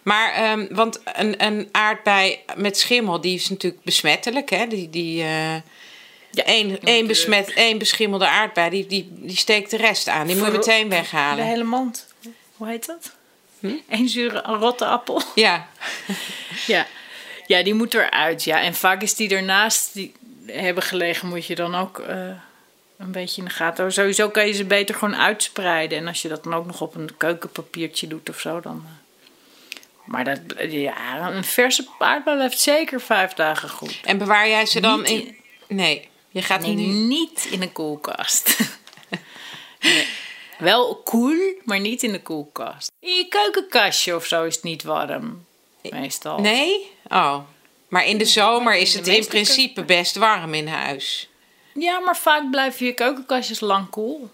Maar, 0.03 0.31
ehm, 0.33 0.67
want 0.69 0.99
een, 1.13 1.45
een 1.45 1.69
aardbei 1.71 2.39
met 2.55 2.77
schimmel, 2.77 3.21
die 3.21 3.35
is 3.35 3.49
natuurlijk 3.49 3.83
besmettelijk. 3.83 4.49
Hè? 4.49 4.67
Die, 4.67 4.89
die, 4.89 5.21
eh 5.23 5.55
Ja, 6.31 6.43
één, 6.43 6.79
één, 6.83 7.07
besmet, 7.07 7.53
één 7.53 7.77
beschimmelde 7.77 8.27
aardbei, 8.27 8.69
die, 8.69 8.85
die, 8.87 9.09
die 9.11 9.37
steekt 9.37 9.71
de 9.71 9.77
rest 9.77 10.07
aan. 10.07 10.27
Die 10.27 10.35
moet 10.35 10.45
je 10.45 10.51
meteen 10.51 10.89
de 10.89 10.95
weghalen. 10.95 11.45
hele 11.45 11.63
mand. 11.63 12.07
Hoe 12.55 12.67
heet 12.67 12.85
dat? 12.85 13.15
Eén 13.89 14.09
zure 14.09 14.39
rotte 14.41 14.85
appel. 14.85 15.21
Ja, 15.35 15.67
Ja. 16.67 16.87
ja, 17.47 17.63
die 17.63 17.73
moet 17.73 17.93
eruit. 17.93 18.43
Ja. 18.43 18.61
En 18.61 18.75
vaak 18.75 19.01
is 19.01 19.15
die 19.15 19.35
ernaast 19.35 19.93
die 19.93 20.13
hebben 20.45 20.83
gelegen, 20.83 21.27
moet 21.27 21.45
je 21.45 21.55
dan 21.55 21.75
ook 21.75 21.99
eh, 21.99 22.29
een 22.99 23.11
beetje 23.11 23.41
in 23.41 23.47
de 23.47 23.53
gaten 23.53 23.75
houden. 23.75 23.93
Sowieso 23.93 24.29
kan 24.29 24.47
je 24.47 24.53
ze 24.53 24.65
beter 24.65 24.95
gewoon 24.95 25.15
uitspreiden. 25.15 25.97
En 25.97 26.07
als 26.07 26.21
je 26.21 26.27
dat 26.27 26.43
dan 26.43 26.53
ook 26.53 26.65
nog 26.65 26.81
op 26.81 26.95
een 26.95 27.09
keukenpapiertje 27.17 28.07
doet 28.07 28.29
of 28.29 28.39
zo, 28.39 28.59
dan. 28.59 28.83
eh. 28.85 28.91
Maar 30.05 30.23
dat, 30.23 30.39
ja, 30.71 31.31
een 31.31 31.43
verse 31.43 31.87
aardbei 31.99 32.35
blijft 32.35 32.59
zeker 32.59 33.01
vijf 33.01 33.33
dagen 33.33 33.69
goed. 33.69 33.99
en 34.03 34.17
bewaar 34.17 34.49
jij 34.49 34.65
ze 34.65 34.79
dan 34.79 35.05
in... 35.05 35.37
Nee, 35.67 36.07
je 36.29 36.41
gaat 36.41 36.61
Nee, 36.61 36.73
nu... 36.75 36.83
niet 36.85 37.47
in 37.51 37.61
een 37.61 37.71
koelkast. 37.71 38.57
Nee. 39.79 40.07
Wel 40.57 40.95
koel, 40.95 41.53
maar 41.63 41.79
niet 41.79 42.03
in 42.03 42.11
de 42.11 42.21
koelkast. 42.21 42.91
In 42.99 43.15
je 43.15 43.27
keukenkastje 43.27 44.15
of 44.15 44.25
zo 44.25 44.43
is 44.43 44.55
het 44.55 44.63
niet 44.63 44.83
warm. 44.83 45.45
Meestal. 45.81 46.39
Nee? 46.39 46.91
Oh. 47.07 47.37
Maar 47.87 48.05
in 48.05 48.17
de 48.17 48.25
zomer 48.25 48.75
is 48.75 48.93
het 48.93 49.07
in 49.07 49.25
principe 49.25 49.83
best 49.83 50.15
warm 50.15 50.53
in 50.53 50.67
huis. 50.67 51.28
Ja, 51.79 51.99
maar 51.99 52.17
vaak 52.17 52.49
blijven 52.51 52.85
je 52.85 52.93
keukenkastjes 52.93 53.59
lang 53.59 53.89
koel. 53.89 54.29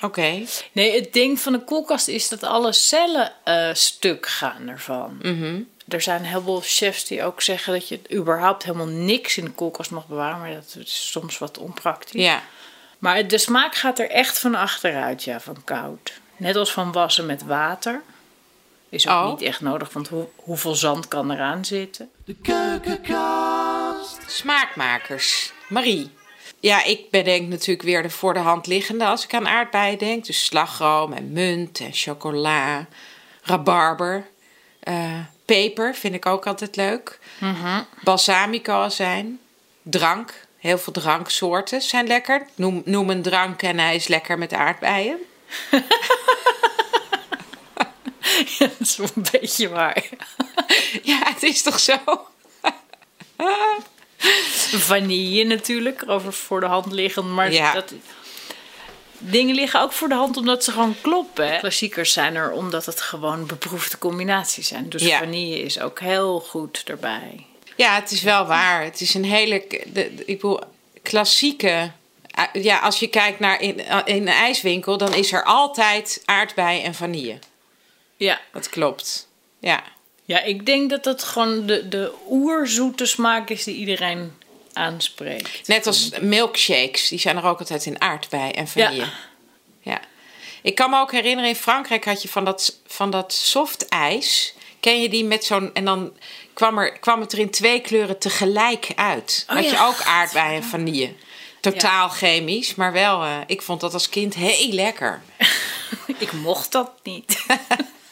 Oké. 0.00 0.44
Nee, 0.72 1.00
het 1.00 1.12
ding 1.12 1.40
van 1.40 1.52
de 1.52 1.60
koelkast 1.64 2.08
is 2.08 2.28
dat 2.28 2.42
alle 2.42 2.72
cellen 2.72 3.32
eh, 3.44 3.74
stuk 3.74 4.26
gaan 4.28 4.68
ervan. 4.68 5.18
Mhm. 5.22 5.60
Er 5.88 6.00
zijn 6.00 6.24
heel 6.24 6.42
veel 6.42 6.60
chefs 6.64 7.04
die 7.04 7.22
ook 7.22 7.42
zeggen 7.42 7.72
dat 7.72 7.88
je 7.88 8.00
überhaupt 8.12 8.62
helemaal 8.62 8.86
niks 8.86 9.36
in 9.36 9.44
de 9.44 9.50
koelkast 9.50 9.90
mag 9.90 10.06
bewaren. 10.06 10.38
Maar 10.38 10.54
dat 10.54 10.76
is 10.78 11.10
soms 11.10 11.38
wat 11.38 11.58
onpraktisch. 11.58 12.22
Ja. 12.22 12.42
Maar 12.98 13.28
de 13.28 13.38
smaak 13.38 13.74
gaat 13.74 13.98
er 13.98 14.10
echt 14.10 14.38
van 14.38 14.54
achteruit, 14.54 15.24
ja, 15.24 15.40
van 15.40 15.64
koud. 15.64 16.12
Net 16.36 16.56
als 16.56 16.72
van 16.72 16.92
wassen 16.92 17.26
met 17.26 17.42
water. 17.42 18.02
Is 18.88 19.08
ook 19.08 19.14
Oh. 19.24 19.30
niet 19.30 19.42
echt 19.42 19.60
nodig, 19.60 19.92
want 19.92 20.08
hoe, 20.08 20.26
hoeveel 20.36 20.74
zand 20.74 21.08
kan 21.08 21.30
eraan 21.30 21.64
zitten? 21.64 22.10
De 22.24 22.34
keukenkast. 22.34 24.18
Smaakmakers. 24.26 25.52
Marie. 25.68 26.10
Ja, 26.60 26.84
ik 26.84 27.10
bedenk 27.10 27.48
natuurlijk 27.48 27.82
weer 27.82 28.02
de 28.02 28.10
voor 28.10 28.34
de 28.34 28.38
hand 28.38 28.66
liggende 28.66 29.04
als 29.04 29.24
ik 29.24 29.34
aan 29.34 29.48
aardbeien 29.48 29.98
denk. 29.98 30.26
Dus 30.26 30.44
slagroom 30.44 31.12
en 31.12 31.32
munt 31.32 31.80
en 31.80 31.92
chocola, 31.92 32.86
rabarber, 33.42 34.26
eh, 34.80 35.20
peper 35.44 35.94
vind 35.94 36.14
ik 36.14 36.26
ook 36.26 36.46
altijd 36.46 36.76
leuk. 36.76 37.18
Balsamico 38.02 38.72
azijn, 38.72 39.38
drank. 39.82 40.46
Heel 40.58 40.78
veel 40.78 40.92
dranksoorten 40.92 41.82
zijn 41.82 42.06
lekker. 42.06 42.46
Noem, 42.54 42.82
noem 42.84 43.10
een 43.10 43.22
drank 43.22 43.62
en 43.62 43.78
hij 43.78 43.94
is 43.94 44.08
lekker 44.08 44.38
met 44.38 44.52
aardbeien. 44.52 45.18
Ja, 48.58 48.66
dat 48.66 48.80
is 48.80 48.96
wel 48.96 49.08
een 49.14 49.26
beetje 49.30 49.68
waar. 49.68 50.04
Ja, 51.02 51.18
het 51.24 51.42
is 51.42 51.62
toch 51.62 51.80
zo? 51.80 51.96
Vanille 54.90 55.44
natuurlijk, 55.44 56.04
over 56.06 56.32
voor 56.32 56.60
de 56.60 56.66
hand 56.66 56.92
liggend. 56.92 57.26
Maar 57.28 57.52
Ja. 57.52 57.72
dat, 57.72 57.92
dingen 59.18 59.54
liggen 59.54 59.80
ook 59.80 59.92
voor 59.92 60.08
de 60.08 60.14
hand 60.14 60.36
omdat 60.36 60.64
ze 60.64 60.72
gewoon 60.72 60.94
kloppen. 61.00 61.48
Hè? 61.52 61.58
Klassiekers 61.58 62.12
zijn 62.12 62.34
er 62.34 62.50
omdat 62.52 62.86
het 62.86 63.00
gewoon 63.00 63.46
beproefde 63.46 63.98
combinaties 63.98 64.68
zijn. 64.68 64.88
Dus 64.88 65.02
Ja. 65.02 65.18
vanille 65.18 65.62
is 65.62 65.80
ook 65.80 66.00
heel 66.00 66.40
goed 66.40 66.82
erbij. 66.86 67.46
Ja, 67.76 67.94
het 67.94 68.10
is 68.10 68.22
wel 68.22 68.46
waar. 68.46 68.84
Het 68.84 69.00
is 69.00 69.14
een 69.14 69.24
hele, 69.24 69.64
de, 69.68 69.84
de- 70.14 70.24
ik 70.24 70.40
bedoel, 70.40 70.60
klassieke. 71.02 71.90
eh, 72.30 72.62
Ja, 72.62 72.78
als 72.78 72.98
je 72.98 73.06
kijkt 73.08 73.38
naar 73.38 73.60
in, 73.60 73.80
eh, 73.80 73.98
in 74.04 74.16
een 74.22 74.28
ijswinkel, 74.28 74.98
dan 74.98 75.14
is 75.14 75.32
er 75.32 75.44
altijd 75.44 76.22
aardbei 76.24 76.82
en 76.82 76.94
vanille. 76.94 77.38
Ja. 78.16 78.40
Dat 78.52 78.68
klopt. 78.68 79.28
Ja, 79.60 79.82
ja, 80.24 80.42
ik 80.42 80.66
denk 80.66 80.90
dat 80.90 81.04
dat 81.04 81.22
gewoon 81.24 81.66
de, 81.66 81.88
de 81.88 82.12
oerzoete 82.28 83.06
smaak 83.06 83.50
is 83.50 83.64
die 83.64 83.74
iedereen 83.76 84.32
aanspreekt. 84.78 85.68
net 85.68 85.86
als 85.86 86.10
milkshakes, 86.20 87.08
die 87.08 87.18
zijn 87.18 87.36
er 87.36 87.44
ook 87.44 87.58
altijd 87.58 87.86
in 87.86 88.00
aardbei 88.00 88.50
en 88.50 88.68
vanille. 88.68 88.96
Ja. 88.96 89.10
Ja. 89.82 90.00
Ik 90.62 90.74
kan 90.74 90.90
me 90.90 91.00
ook 91.00 91.12
herinneren, 91.12 91.50
in 91.50 91.56
Frankrijk 91.56 92.04
had 92.04 92.22
je 92.22 92.28
van 92.28 92.44
dat, 92.44 92.78
van 92.86 93.10
dat 93.10 93.32
soft 93.32 93.88
ijs. 93.88 94.54
Ken 94.80 95.02
je 95.02 95.08
die 95.08 95.24
met 95.24 95.44
zo'n. 95.44 95.74
En 95.74 95.84
dan 95.84 96.12
kwam, 96.54 96.78
er, 96.78 96.98
kwam 96.98 97.20
het 97.20 97.32
er 97.32 97.38
in 97.38 97.50
twee 97.50 97.80
kleuren 97.80 98.18
tegelijk 98.18 98.92
uit. 98.94 99.44
Oh 99.48 99.54
had 99.56 99.70
je 99.70 99.78
ook 99.80 100.02
aardbei 100.02 100.56
en 100.56 100.64
vanille. 100.64 101.14
Totaal 101.60 102.08
chemisch, 102.08 102.74
maar 102.74 102.92
wel. 102.92 103.22
eh, 103.22 103.36
ik 103.46 103.62
vond 103.62 103.80
dat 103.80 103.92
als 103.92 104.08
kind 104.08 104.34
heel 104.34 104.72
lekker. 104.72 105.22
Ik 106.18 106.32
mocht 106.32 106.72
dat 106.72 106.90
niet. 107.02 107.44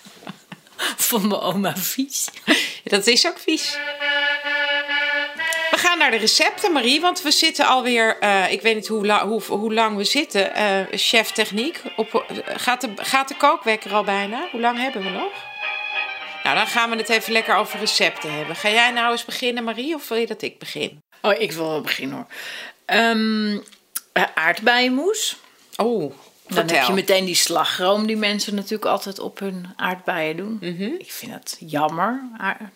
Van 1.09 1.29
mijn 1.29 1.41
oma 1.41 1.77
vies. 1.77 2.29
Dat 2.85 3.07
is 3.07 3.27
ook 3.27 3.39
vies. 3.39 3.79
Gaan 5.97 6.09
naar 6.11 6.19
de 6.19 6.25
recepten, 6.27 6.73
Marie, 6.73 7.01
want 7.01 7.23
we 7.23 7.31
zitten 7.31 7.67
alweer. 7.67 8.19
eh 8.19 8.53
ik 8.53 8.61
weet 8.63 8.75
niet 8.75 8.87
hoe, 8.87 9.07
la- 9.07 9.27
hoe, 9.27 9.43
hoe 9.43 9.75
lang 9.75 9.97
we 9.97 10.05
zitten. 10.05 10.55
eh, 10.55 10.81
chef 10.91 11.31
techniek. 11.31 11.81
Op, 11.97 12.15
eh, 12.15 12.37
gaat, 12.57 12.81
de, 12.81 12.93
gaat 12.97 13.29
de 13.29 13.37
kookwekker 13.37 13.93
al 13.95 14.05
bijna? 14.05 14.49
Hoe 14.51 14.61
lang 14.61 14.79
hebben 14.79 15.03
we 15.03 15.09
nog? 15.11 15.33
Nou, 16.43 16.57
dan 16.57 16.67
gaan 16.67 16.91
we 16.91 16.97
het 16.97 17.09
even 17.09 17.33
lekker 17.33 17.55
over 17.57 17.79
recepten 17.79 18.33
hebben. 18.33 18.57
Ga 18.57 18.69
jij 18.71 18.91
nou 18.91 19.11
eens 19.13 19.25
beginnen, 19.25 19.65
Marie, 19.65 19.95
of 19.95 20.09
wil 20.09 20.19
je 20.19 20.27
dat 20.27 20.43
ik 20.43 20.59
begin? 20.59 20.99
Oh, 21.23 21.41
ik 21.41 21.53
wil 21.53 21.69
wel 21.69 21.81
beginnen 21.81 22.17
hoor. 22.17 22.27
Eh, 24.13 24.23
aardbeienmoes. 24.35 25.37
Oh, 25.77 26.13
Dan 26.47 26.57
vertel. 26.57 26.77
heb 26.77 26.87
je 26.87 26.93
meteen 26.93 27.25
die 27.25 27.35
slagroom 27.35 28.07
die 28.07 28.17
mensen 28.17 28.55
natuurlijk 28.55 28.85
altijd 28.85 29.19
op 29.19 29.39
hun 29.39 29.67
aardbeien 29.77 30.37
doen. 30.37 30.59
Mhm. 30.61 30.83
Ik 30.83 31.13
vind 31.13 31.33
het 31.33 31.57
jammer, 31.61 32.21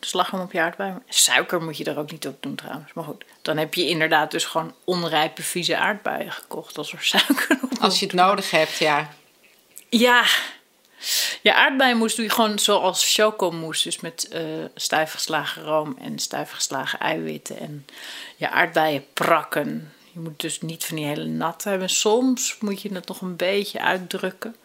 slagroom 0.01 0.41
op 0.41 0.53
je 0.53 0.61
aardbeien. 0.61 1.03
Suiker 1.09 1.63
moet 1.63 1.77
je 1.77 1.85
er 1.85 1.99
ook 1.99 2.11
niet 2.11 2.27
op 2.27 2.43
doen 2.43 2.55
trouwens. 2.55 2.93
Maar 2.93 3.05
goed, 3.05 3.25
dan 3.43 3.57
heb 3.57 3.75
je 3.75 3.89
inderdaad 3.89 4.31
dus 4.31 4.45
gewoon 4.45 4.75
onrijpe 4.85 5.43
vieze 5.43 5.77
aardbeien 5.77 6.33
gekocht 6.33 6.79
als 6.79 6.93
er 6.93 7.03
suiker 7.03 7.59
op 7.63 7.79
Als 7.81 7.99
je 7.99 8.07
het 8.07 8.15
nodig 8.15 8.51
hebt, 8.51 8.77
ja. 8.77 9.09
Ja. 9.89 10.25
Ja, 11.43 11.55
aardbeienmoes 11.55 12.15
doe 12.15 12.25
je 12.25 12.31
gewoon 12.31 12.59
zoals 12.59 13.15
chocomousse. 13.15 13.89
Dus 13.89 14.01
met 14.01 14.29
eh 14.29 14.43
stijf 14.75 15.13
geslagen 15.13 15.63
room 15.63 15.97
en 16.01 16.19
stijf 16.19 16.51
geslagen 16.51 16.99
eiwitten. 16.99 17.59
En 17.59 17.87
ja, 18.37 18.51
aardbeien 18.51 19.05
prakken. 19.13 19.93
Je 20.13 20.21
moet 20.21 20.41
dus 20.41 20.61
niet 20.61 20.85
van 20.85 20.97
die 20.97 21.07
hele 21.07 21.25
nat 21.25 21.65
hebben. 21.65 21.89
Soms 21.89 22.57
moet 22.61 22.83
je 22.83 22.93
het 22.95 23.09
nog 23.09 23.21
een 23.21 23.37
beetje 23.37 23.81
uitdrukken. 23.81 24.57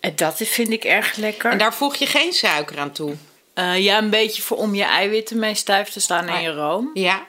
En 0.00 0.16
dat 0.16 0.36
vind 0.36 0.70
ik 0.70 0.84
erg 0.84 1.16
lekker. 1.16 1.50
En 1.50 1.58
daar 1.58 1.74
voeg 1.74 1.96
je 1.96 2.06
geen 2.06 2.32
suiker 2.32 2.78
aan 2.78 2.92
toe. 2.92 3.14
Eh, 3.54 3.78
ja, 3.78 3.98
een 3.98 4.10
beetje 4.10 4.42
voor 4.42 4.56
om 4.56 4.74
je 4.74 4.84
eiwitten 4.84 5.38
mee 5.38 5.54
stijf 5.54 5.88
te 5.88 6.00
slaan 6.00 6.28
in 6.28 6.34
Ah, 6.34 6.42
je 6.42 6.52
room. 6.52 6.90
Ja. 6.94 7.26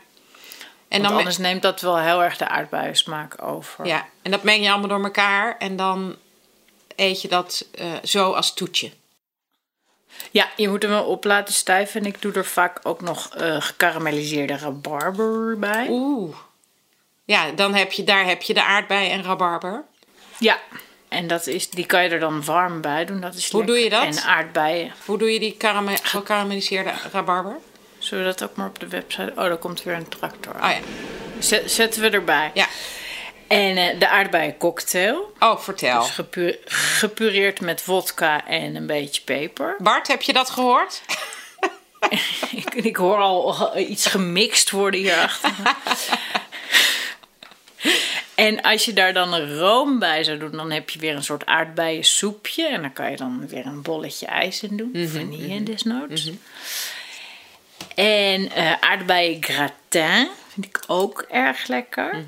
En 0.87 1.01
dan, 1.01 1.13
anders 1.15 1.37
neemt 1.37 1.61
dat 1.61 1.81
wel 1.81 1.97
heel 1.99 2.23
erg 2.23 2.37
de 2.37 2.47
aardbeiensmaak 2.47 3.41
over. 3.43 3.85
ja. 3.85 4.07
en 4.21 4.31
dat 4.31 4.43
meng 4.43 4.63
je 4.63 4.69
allemaal 4.69 4.89
door 4.89 5.03
elkaar. 5.03 5.57
En 5.57 5.75
dan 5.75 6.15
eet 6.95 7.21
je 7.21 7.27
dat 7.27 7.65
eh, 7.75 7.85
zo 8.03 8.31
als 8.31 8.53
toetje. 8.53 8.91
Ja, 10.31 10.49
je 10.55 10.69
moet 10.69 10.81
hem 10.81 10.91
wel 10.91 11.05
op 11.05 11.23
laten 11.23 11.53
stijven. 11.53 12.01
En 12.01 12.07
ik 12.07 12.21
doe 12.21 12.33
er 12.33 12.45
vaak 12.45 12.79
ook 12.83 13.01
nog 13.01 13.35
eh 13.35 13.61
gekarameliseerde 13.61 14.57
rabarber 14.57 15.59
bij. 15.59 15.87
Oeh. 15.89 16.35
Ja, 17.29 17.51
dan 17.51 17.73
heb 17.75 17.91
je, 17.91 18.03
daar 18.03 18.25
heb 18.25 18.41
je 18.41 18.53
de 18.53 18.63
aardbei 18.63 19.09
en 19.09 19.23
rabarber. 19.23 19.83
Ja, 20.37 20.59
en 21.07 21.27
dat 21.27 21.47
is, 21.47 21.69
die 21.69 21.85
kan 21.85 22.03
je 22.03 22.09
er 22.09 22.19
dan 22.19 22.43
warm 22.45 22.81
bij 22.81 23.05
doen. 23.05 23.21
Dat 23.21 23.35
is 23.35 23.51
Hoe 23.51 23.63
doe 23.65 23.77
je 23.79 23.89
dat? 23.89 24.03
En 24.03 24.21
aardbeien. 24.23 24.91
Hoe 25.05 25.17
doe 25.17 25.33
je 25.33 25.39
die 25.39 25.55
karame- 25.57 25.97
gekarameliseerde 26.03 26.91
rabarber? 27.11 27.55
Zullen 27.97 28.23
we 28.25 28.29
dat 28.29 28.49
ook 28.49 28.55
maar 28.55 28.67
op 28.67 28.79
de 28.79 28.87
website? 28.87 29.31
Oh, 29.35 29.43
daar 29.43 29.57
komt 29.57 29.83
weer 29.83 29.93
een 29.95 30.07
tractor. 30.09 30.53
Oh 30.55 30.69
ja. 30.69 30.79
Zet- 31.39 31.71
Zetten 31.71 32.01
we 32.01 32.09
erbij. 32.09 32.51
Ja. 32.53 32.65
En 33.47 33.77
eh, 33.77 33.99
de 33.99 34.07
aardbeiencocktail. 34.09 35.33
Oh, 35.39 35.59
vertel. 35.59 36.01
Dus 36.01 36.11
gepu- 36.11 36.57
gepureerd 36.65 37.59
met 37.61 37.81
vodka 37.81 38.47
en 38.47 38.75
een 38.75 38.87
beetje 38.87 39.21
peper. 39.21 39.75
Bart, 39.77 40.07
heb 40.07 40.21
je 40.21 40.33
dat 40.33 40.49
gehoord? 40.49 41.01
ik, 42.51 42.73
ik 42.73 42.95
hoor 42.95 43.17
al 43.17 43.77
iets 43.77 44.05
gemixt 44.05 44.71
worden 44.71 44.99
hierachter. 44.99 45.51
en 48.39 48.61
als 48.61 48.85
je 48.85 48.93
daar 48.93 49.13
dan 49.13 49.33
een 49.33 49.57
room 49.57 49.99
bij 49.99 50.23
zou 50.23 50.37
doen, 50.37 50.51
dan 50.51 50.71
heb 50.71 50.89
je 50.89 50.99
weer 50.99 51.15
een 51.15 51.23
soort 51.23 51.45
aardbeiensoepje. 51.45 52.67
En 52.67 52.81
dan 52.81 52.93
kan 52.93 53.11
je 53.11 53.17
dan 53.17 53.47
weer 53.47 53.65
een 53.65 53.81
bolletje 53.81 54.25
ijs 54.25 54.63
in 54.63 54.77
doen. 54.77 55.07
Vanille 55.07 55.63
desnoods. 55.63 56.31
En 57.95 58.51
eh 58.51 58.73
aardbeien 58.79 59.43
gratin 59.43 60.27
vind 60.47 60.65
ik 60.65 60.83
ook 60.87 61.25
erg 61.29 61.67
lekker. 61.67 62.25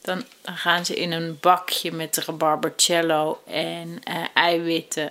Dan, 0.00 0.24
dan 0.42 0.56
gaan 0.56 0.84
ze 0.84 0.94
in 0.94 1.12
een 1.12 1.38
bakje 1.40 1.92
met 1.92 2.16
rabarbercello 2.16 3.42
en 3.46 3.98
eh, 4.02 4.14
eiwitten. 4.34 5.10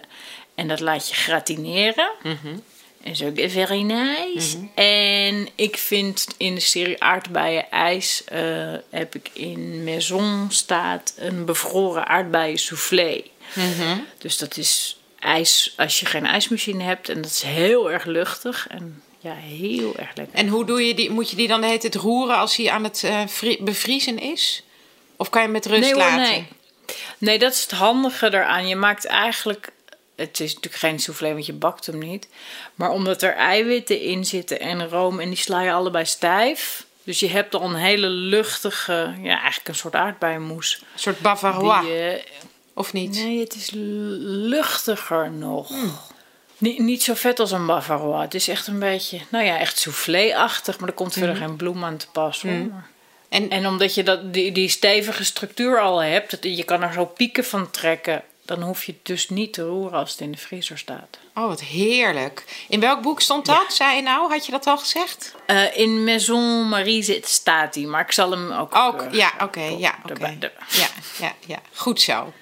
En 0.56 0.68
dat 0.68 0.80
laat 0.80 1.10
je 1.10 1.16
gratineren. 1.16 2.12
En 3.06 3.16
zo 3.16 3.32
very 3.36 3.82
nice. 3.82 4.58
En 4.76 5.48
ik 5.56 5.78
vind 5.78 6.28
in 6.38 6.56
de 6.56 6.62
serie 6.62 7.04
aardbeien 7.04 7.72
ijs 7.72 8.24
eh, 8.24 8.74
heb 8.90 9.16
ik 9.16 9.30
in 9.34 9.84
Maison 9.84 10.48
staat 10.50 11.14
een 11.18 11.46
bevroren 11.46 12.08
aardbeien 12.08 12.58
soufflé. 12.58 13.24
Dus 14.18 14.38
dat 14.38 14.58
is 14.58 15.00
ijs 15.20 15.74
als 15.78 16.00
je 16.00 16.06
geen 16.06 16.26
ijsmachine 16.26 16.84
hebt 16.84 17.10
en 17.10 17.22
dat 17.22 17.32
is 17.32 17.42
heel 17.42 17.92
erg 17.92 18.06
luchtig 18.06 18.68
en 18.70 19.04
ja 19.20 19.34
heel 19.34 19.96
erg 19.98 20.12
lekker. 20.16 20.36
En 20.40 20.48
hoe 20.48 20.66
doe 20.66 20.88
je 20.88 20.94
die? 20.94 21.10
Moet 21.12 21.30
je 21.30 21.36
die 21.36 21.48
dan 21.48 21.64
hele 21.64 21.78
tijd 21.78 21.96
roeren 21.96 22.38
als 22.38 22.56
hij 22.56 22.70
aan 22.70 22.84
het 22.84 23.04
eh, 23.04 23.22
vri- 23.28 23.58
bevriezen 23.62 24.20
is? 24.20 24.64
Of 25.18 25.30
kan 25.30 25.42
je 25.42 25.48
hem 25.48 25.56
met 25.56 25.66
rust 25.66 25.82
nee, 25.82 25.94
hoor, 25.94 26.02
laten? 26.02 26.22
nee. 26.32 26.48
Nee, 27.18 27.40
dat 27.40 27.54
is 27.54 27.62
het 27.62 27.72
handige 27.72 28.28
eraan. 28.28 28.68
Je 28.68 28.76
maakt 28.76 29.06
eigenlijk. 29.06 29.72
Het 30.16 30.40
is 30.40 30.54
natuurlijk 30.54 30.84
geen 30.84 31.00
soufflé, 31.00 31.34
want 31.34 31.46
je 31.46 31.54
bakt 31.54 31.86
hem 31.86 31.98
niet. 31.98 32.28
Maar 32.76 32.90
omdat 32.90 33.22
er 33.22 33.34
eiwitten 33.36 34.02
in 34.02 34.26
zitten 34.26 34.60
en 34.60 34.90
room 34.90 35.20
en 35.20 35.28
die 35.30 35.38
sla 35.38 35.62
je 35.62 35.72
allebei 35.72 36.06
stijf. 36.06 36.86
Dus 37.04 37.20
je 37.20 37.30
hebt 37.30 37.56
al 37.56 37.62
een 37.62 37.76
hele 37.76 38.08
luchtige, 38.08 39.14
ja, 39.22 39.34
eigenlijk 39.40 39.68
een 39.68 39.76
soort 39.76 39.96
aardbeienmoes. 39.96 40.80
Een 40.94 41.00
soort 41.00 41.20
bavarois, 41.20 41.86
Die, 41.86 41.98
eh, 41.98 42.24
of 42.74 42.94
niet? 42.94 43.12
nee, 43.12 43.40
het 43.40 43.56
is 43.56 43.70
luchtiger 43.74 45.32
nog. 45.32 45.70
Niet, 46.58 46.80
niet 46.80 47.04
zo 47.04 47.14
vet 47.14 47.40
als 47.40 47.52
een 47.52 47.66
bavarois. 47.66 48.22
Het 48.22 48.34
is 48.34 48.48
echt 48.48 48.68
een 48.68 48.80
beetje, 48.80 49.20
nou 49.30 49.46
ja, 49.46 49.58
echt 49.60 49.78
soufflé-achtig. 49.80 50.80
Maar 50.80 50.90
er 50.90 50.96
komt 50.96 51.14
verder 51.14 51.36
geen 51.36 51.56
bloem 51.56 51.84
aan 51.84 51.98
te 51.98 52.08
pas. 52.12 52.42
hoor. 52.42 52.52
Maar- 52.52 52.90
En, 53.30 53.50
en 53.50 53.68
omdat 53.68 53.96
je 53.96 54.04
dat, 54.04 54.34
die, 54.34 54.52
die 54.52 54.70
stevige 54.70 55.24
structuur 55.24 55.80
al 55.80 56.04
hebt, 56.04 56.32
dat, 56.32 56.44
je 56.58 56.64
kan 56.64 56.82
er 56.84 56.94
zo 56.94 57.06
pieken 57.06 57.46
van 57.46 57.72
trekken, 57.72 58.24
dan 58.46 58.62
hoef 58.62 58.84
je 58.84 58.92
het 58.92 59.06
dus 59.06 59.30
niet 59.30 59.54
te 59.54 59.62
roeren 59.62 60.00
als 60.00 60.12
het 60.12 60.20
in 60.20 60.32
de 60.32 60.38
vriezer 60.38 60.78
staat. 60.78 61.18
oh, 61.36 61.48
wat 61.48 61.62
heerlijk. 61.62 62.66
In 62.70 62.80
welk 62.80 63.02
boek 63.02 63.22
stond 63.22 63.46
dat? 63.46 63.74
Zei 63.74 63.96
je 63.96 64.02
nou? 64.02 64.32
Had 64.32 64.46
je 64.46 64.52
dat 64.52 64.68
al 64.68 64.78
gezegd? 64.78 65.36
Eh, 65.46 65.78
in 65.78 66.04
Maison 66.04 66.70
Marie 66.70 67.04
zit, 67.04 67.28
staat 67.28 67.74
die, 67.74 67.88
maar 67.88 68.02
ik 68.02 68.12
zal 68.12 68.32
hem 68.32 68.52
ook. 68.52 68.76
Ook, 68.76 69.02
eh, 69.02 69.14
ja, 69.14 69.34
oké, 69.42 69.62
ja, 69.62 69.96
oké. 70.04 70.38
Ja, 70.70 70.88
ja, 71.20 71.34
ja. 71.46 71.62
Goed 71.74 72.02
zo. 72.02 72.34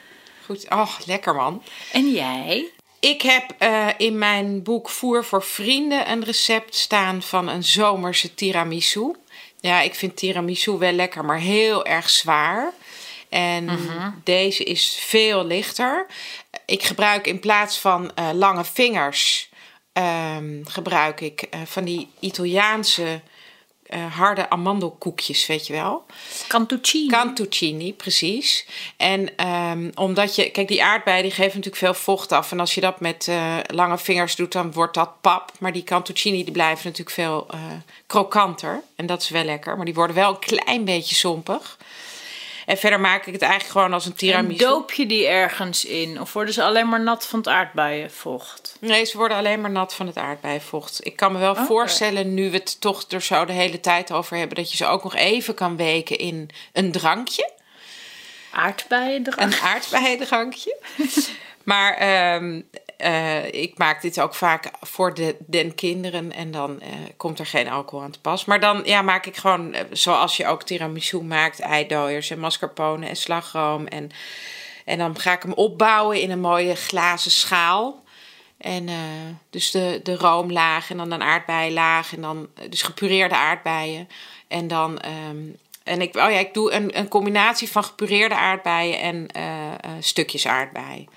Goed. 0.46 0.66
Oh, 0.70 1.00
lekker 1.06 1.36
man. 1.36 1.64
En 1.92 2.12
jij? 2.12 2.72
Ik 3.00 3.22
heb 3.22 3.56
eh, 3.58 3.88
in 3.98 4.18
mijn 4.18 4.64
boek 4.64 4.90
Voer 4.90 5.26
voor 5.26 5.44
Vrienden 5.44 6.12
een 6.12 6.24
recept 6.24 6.76
staan 6.76 7.22
van 7.22 7.48
een 7.48 7.64
zomerse 7.64 8.34
tiramisu. 8.34 9.16
Ja, 9.60 9.82
ik 9.82 9.96
vind 9.96 10.16
tiramisu 10.16 10.72
wel 10.72 10.92
lekker, 10.92 11.26
maar 11.26 11.40
heel 11.40 11.86
erg 11.86 12.10
zwaar. 12.10 12.74
En 13.34 13.70
deze 14.24 14.64
is 14.64 14.98
veel 15.00 15.46
lichter. 15.46 16.06
Ik 16.66 16.84
gebruik 16.84 17.28
in 17.28 17.40
plaats 17.40 17.78
van 17.78 18.12
eh, 18.16 18.30
lange 18.34 18.64
vingers, 18.64 19.50
ehm, 19.94 20.64
gebruik 20.64 21.22
ik 21.22 21.42
eh, 21.42 21.60
van 21.66 21.84
die 21.84 22.10
Italiaanse 22.20 23.22
eh, 23.84 24.16
harde 24.16 24.50
amandelkoekjes, 24.50 25.46
weet 25.46 25.68
je 25.68 25.74
wel. 25.74 26.06
Cantuccini. 26.48 27.08
Cantuccini, 27.08 27.94
precies. 27.94 28.68
En 28.98 29.36
ehm, 29.36 29.90
omdat 29.96 30.36
je, 30.36 30.50
kijk, 30.50 30.68
die 30.68 30.84
aardbeien 30.84 31.24
die 31.24 31.32
geven 31.32 31.48
natuurlijk 31.48 31.76
veel 31.76 31.94
vocht 31.94 32.32
af. 32.32 32.52
En 32.52 32.60
als 32.60 32.76
je 32.76 32.82
dat 32.82 33.00
met 33.00 33.30
lange 33.68 33.98
vingers 33.98 34.36
doet, 34.36 34.52
dan 34.52 34.72
wordt 34.72 34.94
dat 34.94 35.22
pap. 35.22 35.52
Maar 35.60 35.74
die 35.74 35.84
cantuccini 35.84 36.44
die 36.44 36.54
blijven 36.54 36.86
natuurlijk 36.86 37.16
veel 37.16 37.48
krokanter. 38.08 38.84
En 38.96 39.06
dat 39.06 39.22
is 39.22 39.30
wel 39.30 39.44
lekker. 39.44 39.76
Maar 39.76 39.86
die 39.86 39.94
worden 39.94 40.16
wel 40.16 40.30
een 40.30 40.40
klein 40.40 40.86
beetje 40.86 41.16
zompig. 41.16 41.78
En 42.66 42.78
verder 42.78 43.00
maak 43.00 43.26
ik 43.26 43.34
het 43.34 43.42
eigenlijk 43.42 43.72
gewoon 43.72 43.94
als 43.94 44.06
een 44.06 44.12
en 44.12 44.18
tiramisu. 44.18 44.64
doop 44.64 44.92
je 44.92 45.06
die 45.06 45.28
ergens 45.28 45.86
in? 45.86 46.22
Of 46.22 46.34
worden 46.34 46.54
ze 46.54 46.64
alleen 46.64 46.90
maar 46.90 47.02
nat 47.02 47.28
van 47.28 47.40
het 47.40 47.48
aardbeienvocht? 47.48 48.78
Nee, 48.80 49.06
ze 49.06 49.18
worden 49.18 49.38
alleen 49.38 49.62
maar 49.62 49.72
nat 49.72 49.94
van 49.94 50.08
het 50.08 50.18
aardbeienvocht. 50.18 51.06
Ik 51.06 51.16
kan 51.16 51.32
me 51.32 51.40
wel 51.40 51.56
voorstellen, 51.56 52.34
nu 52.34 52.52
we 52.52 52.58
het 52.58 52.82
toch 52.82 53.04
er 53.10 53.22
zo 53.22 53.46
de 53.46 53.54
hele 53.54 53.80
tijd 53.80 54.12
over 54.12 54.38
hebben, 54.38 54.58
dat 54.58 54.72
je 54.72 54.78
ze 54.78 54.86
ook 54.86 55.04
nog 55.04 55.16
even 55.16 55.54
kan 55.54 55.76
weken 55.76 56.18
in 56.18 56.50
een 56.74 56.92
drankje. 56.92 57.52
Aardbeien 58.52 59.28
eraan? 59.28 59.52
Een 59.52 59.60
aardbeiendrankje. 59.60 60.78
maar 61.64 61.94
ehm, 61.94 62.62
eh, 63.04 63.62
ik 63.62 63.78
maak 63.78 64.02
dit 64.02 64.20
ook 64.20 64.36
vaak 64.36 64.72
voor 64.82 65.14
de, 65.14 65.36
den 65.48 65.76
kinderen 65.76 66.32
en 66.32 66.52
dan 66.52 66.82
eh, 66.82 66.90
komt 67.18 67.40
er 67.40 67.46
geen 67.46 67.70
alcohol 67.70 68.06
aan 68.06 68.12
te 68.12 68.20
pas. 68.20 68.46
Maar 68.46 68.60
dan 68.60 68.82
ja, 68.86 69.02
maak 69.02 69.26
ik 69.26 69.38
gewoon, 69.38 69.74
eh, 69.74 69.84
zoals 69.92 70.38
je 70.38 70.48
ook 70.48 70.64
tiramisu 70.64 71.22
maakt, 71.22 71.60
eidooiers 71.60 72.30
en 72.30 72.40
mascarpone 72.40 73.08
en 73.08 73.16
slagroom. 73.16 73.88
En, 73.88 74.12
en 74.86 74.98
dan 74.98 75.20
ga 75.20 75.34
ik 75.34 75.42
hem 75.42 75.54
opbouwen 75.54 76.22
in 76.22 76.32
een 76.32 76.40
mooie 76.40 76.76
glazen 76.76 77.32
schaal. 77.32 78.04
En 78.58 78.90
dus 79.50 79.72
de, 79.72 80.00
de 80.04 80.16
roomlaag 80.16 80.90
en 80.90 80.98
dan 80.98 81.12
een 81.12 81.22
aardbeienlaag 81.22 82.16
en 82.16 82.22
dan 82.22 82.48
dus 82.70 82.82
gepureerde 82.82 83.36
aardbeien. 83.36 84.10
En 84.48 84.68
dan, 84.68 85.00
ehm, 85.00 85.38
en 85.84 86.02
ik, 86.02 86.16
oh 86.16 86.32
ja, 86.32 86.40
ik 86.40 86.54
doe 86.54 86.72
een, 86.72 86.98
een 86.98 87.08
combinatie 87.08 87.72
van 87.72 87.84
gepureerde 87.84 88.36
aardbeien 88.36 89.00
en 89.00 89.28
stukjes 90.00 90.48
aardbei. 90.48 91.08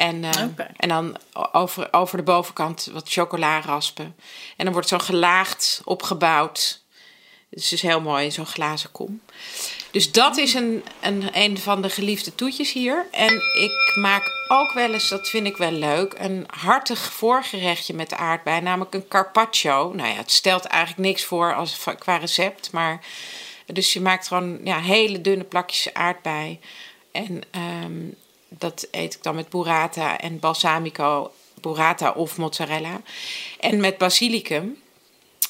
En, 0.00 0.24
eh, 0.24 0.42
en 0.76 0.88
dan 0.88 1.16
over, 1.52 1.88
over 1.90 2.16
de 2.16 2.22
bovenkant 2.22 2.88
wat 2.92 3.08
chocola 3.08 3.60
raspen. 3.60 4.16
En 4.56 4.64
dan 4.64 4.72
wordt 4.72 4.88
zo'n 4.88 5.00
gelaagd 5.00 5.82
opgebouwd. 5.84 6.82
Het 7.50 7.58
is 7.58 7.68
dus 7.68 7.82
heel 7.82 8.00
mooi 8.00 8.24
in 8.24 8.32
zo'n 8.32 8.46
glazen 8.46 8.92
kom. 8.92 9.20
Dus 9.90 10.12
dat 10.12 10.36
is 10.36 10.54
een, 10.54 10.84
een, 11.00 11.28
een 11.32 11.58
van 11.58 11.82
de 11.82 11.90
geliefde 11.90 12.34
toetjes 12.34 12.72
hier. 12.72 13.06
En 13.10 13.34
ik 13.58 13.92
maak 13.94 14.22
ook 14.48 14.72
wel 14.72 14.92
eens, 14.92 15.08
dat 15.08 15.28
vind 15.28 15.46
ik 15.46 15.56
wel 15.56 15.72
leuk, 15.72 16.14
een 16.18 16.46
hartig 16.46 17.12
voorgerechtje 17.12 17.94
met 17.94 18.14
aardbei. 18.14 18.60
Namelijk 18.60 18.94
een 18.94 19.08
carpaccio. 19.08 19.92
Nou 19.94 20.08
ja, 20.08 20.14
het 20.14 20.30
stelt 20.30 20.64
eigenlijk 20.64 21.08
niks 21.08 21.24
voor 21.24 21.54
als, 21.54 21.78
qua 21.98 22.16
recept. 22.16 22.72
Maar 22.72 23.00
dus 23.66 23.92
je 23.92 24.00
maakt 24.00 24.28
gewoon 24.28 24.60
ja, 24.64 24.80
hele 24.80 25.20
dunne 25.20 25.44
plakjes 25.44 25.94
aardbei. 25.94 26.60
En 27.12 27.40
ehm, 27.50 28.02
dat 28.58 28.88
eet 28.90 29.14
ik 29.14 29.22
dan 29.22 29.34
met 29.34 29.48
burrata 29.48 30.18
en 30.18 30.38
balsamico, 30.38 31.32
burrata 31.60 32.10
of 32.12 32.36
mozzarella. 32.36 33.00
En 33.60 33.80
met 33.80 33.98
basilicum. 33.98 34.76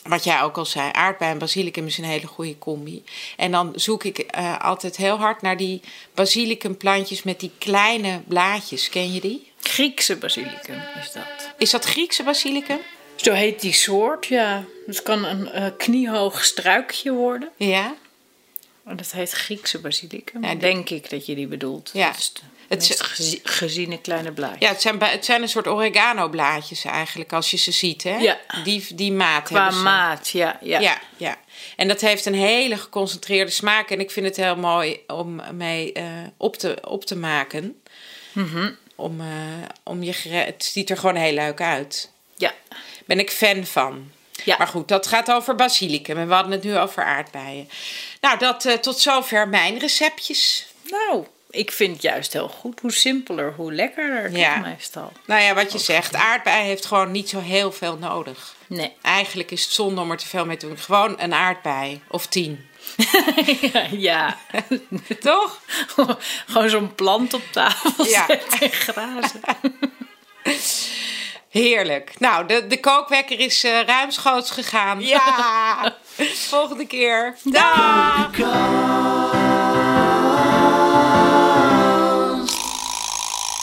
Wat 0.02 0.24
jij 0.24 0.42
ook 0.42 0.56
al 0.56 0.64
zei, 0.64 0.90
aardbei 0.92 1.30
en 1.32 1.38
basilicum 1.38 1.86
is 1.86 1.98
een 1.98 2.04
hele 2.04 2.26
goede 2.26 2.58
combi. 2.58 3.04
En 3.36 3.50
dan 3.50 3.72
zoek 3.74 4.04
ik 4.04 4.18
eh, 4.18 4.58
altijd 4.58 4.96
heel 4.96 5.16
hard 5.18 5.42
naar 5.42 5.56
die 5.56 5.80
basilicumplantjes 6.14 7.22
met 7.22 7.40
die 7.40 7.50
kleine 7.58 8.20
blaadjes. 8.28 8.88
Ken 8.88 9.12
je 9.12 9.20
die? 9.20 9.50
Griekse 9.60 10.16
basilicum 10.16 10.82
is 11.00 11.12
dat. 11.12 11.52
Is 11.58 11.70
dat 11.70 11.84
Griekse 11.84 12.22
basilicum? 12.22 12.78
Zo 13.16 13.32
heet 13.32 13.60
die 13.60 13.72
soort, 13.72 14.26
ja. 14.26 14.64
Het 14.86 15.02
kan 15.02 15.24
een 15.24 15.48
eh, 15.50 15.66
kniehoog 15.76 16.44
struikje 16.44 17.12
worden. 17.12 17.48
Ja. 17.56 17.94
Dat 18.84 19.10
heet 19.12 19.30
Griekse 19.30 19.80
basilicum. 19.80 20.42
Ja, 20.42 20.50
die- 20.50 20.58
Denk 20.58 20.90
ik 20.90 21.10
dat 21.10 21.26
je 21.26 21.34
die 21.34 21.46
bedoelt. 21.46 21.90
Ja. 21.92 22.12
Het 22.70 22.82
is- 22.90 23.00
gezi- 23.00 23.40
geziene 23.42 24.00
kleine 24.00 24.32
blaadje. 24.32 24.56
Ja, 24.58 24.68
het 24.68 24.80
zijn, 24.82 25.02
het 25.02 25.24
zijn 25.24 25.42
een 25.42 25.48
soort 25.48 25.66
oregano-blaadjes 25.66 26.84
eigenlijk, 26.84 27.32
als 27.32 27.50
je 27.50 27.56
ze 27.56 27.70
ziet. 27.72 28.02
Hè? 28.02 28.16
Ja. 28.16 28.38
Die, 28.64 28.86
die 28.94 29.12
maat 29.12 29.42
Qua 29.44 29.56
hebben 29.56 29.78
ze. 29.78 29.82
maat, 29.84 30.28
ja. 30.28 30.58
ja. 30.62 30.78
Ja, 30.80 30.98
ja. 31.16 31.36
En 31.76 31.88
dat 31.88 32.00
heeft 32.00 32.26
een 32.26 32.34
hele 32.34 32.76
geconcentreerde 32.76 33.50
smaak. 33.50 33.90
En 33.90 34.00
ik 34.00 34.10
vind 34.10 34.26
het 34.26 34.36
heel 34.36 34.56
mooi 34.56 35.00
om 35.06 35.42
mee 35.56 35.92
eh, 35.92 36.04
op, 36.36 36.56
te, 36.56 36.78
op 36.84 37.04
te 37.04 37.16
maken. 37.16 37.82
om, 38.94 39.20
eh, 39.20 39.26
om 39.82 40.02
je 40.02 40.12
Het 40.28 40.64
ziet 40.64 40.90
er 40.90 40.96
gewoon 40.98 41.16
heel 41.16 41.32
leuk 41.34 41.60
uit. 41.60 42.10
Ja. 42.36 42.52
Ben 43.06 43.18
ik 43.18 43.30
fan 43.30 43.66
van. 43.66 44.10
Ja. 44.44 44.54
Maar 44.58 44.66
goed, 44.68 44.88
dat 44.88 45.06
gaat 45.06 45.30
over 45.30 45.54
basilicum. 45.54 46.18
En 46.18 46.28
we 46.28 46.34
hadden 46.34 46.52
het 46.52 46.62
nu 46.62 46.78
over 46.78 47.04
aardbeien. 47.04 47.68
Nou, 48.20 48.38
dat 48.38 48.64
eh, 48.64 48.74
tot 48.74 48.98
zover 48.98 49.48
mijn 49.48 49.78
receptjes. 49.78 50.66
Nou, 50.82 51.26
ik 51.50 51.72
vind 51.72 51.92
het 51.92 52.02
juist 52.02 52.32
heel 52.32 52.48
goed. 52.48 52.80
Hoe 52.80 52.92
simpeler, 52.92 53.52
hoe 53.56 53.72
lekkerder. 53.72 54.38
Ja. 54.38 54.56
meestal. 54.56 55.12
Nou 55.26 55.42
ja, 55.42 55.54
wat 55.54 55.72
je 55.72 55.78
zegt, 55.78 56.14
aardbei 56.14 56.64
heeft 56.64 56.86
gewoon 56.86 57.10
niet 57.10 57.28
zo 57.28 57.40
heel 57.40 57.72
veel 57.72 57.96
nodig. 57.96 58.54
Nee. 58.66 58.92
Eigenlijk 59.02 59.50
is 59.50 59.62
het 59.64 59.72
zonde 59.72 60.00
om 60.00 60.10
er 60.10 60.16
te 60.16 60.26
veel 60.28 60.46
mee 60.46 60.56
te 60.56 60.66
doen. 60.66 60.78
Gewoon 60.78 61.20
een 61.20 61.34
aardbei. 61.34 62.02
Of 62.08 62.26
tien. 62.26 62.68
ja. 63.90 64.36
Toch? 65.20 65.60
Gewoon 66.46 66.68
zo'n 66.68 66.94
plant 66.94 67.34
op 67.34 67.42
tafel 67.50 68.06
Ja. 68.06 68.28
en 68.28 68.70
grazen. 68.70 69.40
Heerlijk. 71.48 72.12
Nou, 72.18 72.46
de, 72.46 72.66
de 72.66 72.80
kookwekker 72.80 73.40
is 73.40 73.64
eh, 73.64 73.80
ruimschoots 73.86 74.50
gegaan. 74.50 75.00
Ja! 75.00 75.96
Volgende 76.48 76.86
keer. 76.86 77.36
Dag! 77.44 78.30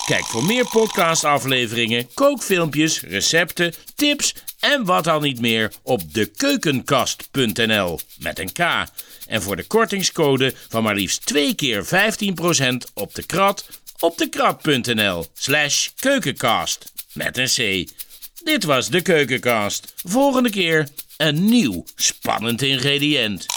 Kijk 0.08 0.26
voor 0.26 0.44
meer 0.44 0.68
podcastafleveringen, 0.68 2.14
kookfilmpjes, 2.14 3.02
recepten, 3.02 3.74
tips 3.96 4.36
en 4.60 4.86
wat 4.86 5.08
al 5.08 5.20
niet 5.20 5.40
meer 5.40 5.72
op 5.84 6.14
dekeukenkast.nl 6.14 8.00
met 8.20 8.40
een 8.40 8.52
K. 8.52 8.60
En 9.28 9.42
voor 9.42 9.56
de 9.56 9.64
kortingscode 9.64 10.54
van 10.70 10.84
maar 10.84 10.96
liefst 10.96 11.26
twee 11.26 11.56
keer 11.56 11.86
15% 11.86 11.90
op 12.94 13.16
de 13.16 13.26
krat 13.26 13.66
op 14.00 14.18
dekrat.nl 14.18 15.26
slash 15.34 15.90
keukenkast 16.00 16.92
met 17.14 17.38
een 17.38 17.86
C. 17.86 17.90
Dit 18.44 18.64
was 18.64 18.90
de 18.90 19.02
Keukenkast. 19.02 19.94
Volgende 20.04 20.50
keer 20.50 20.88
een 21.18 21.46
nieuw 21.46 21.84
spannend 21.96 22.62
ingrediënt. 22.62 23.57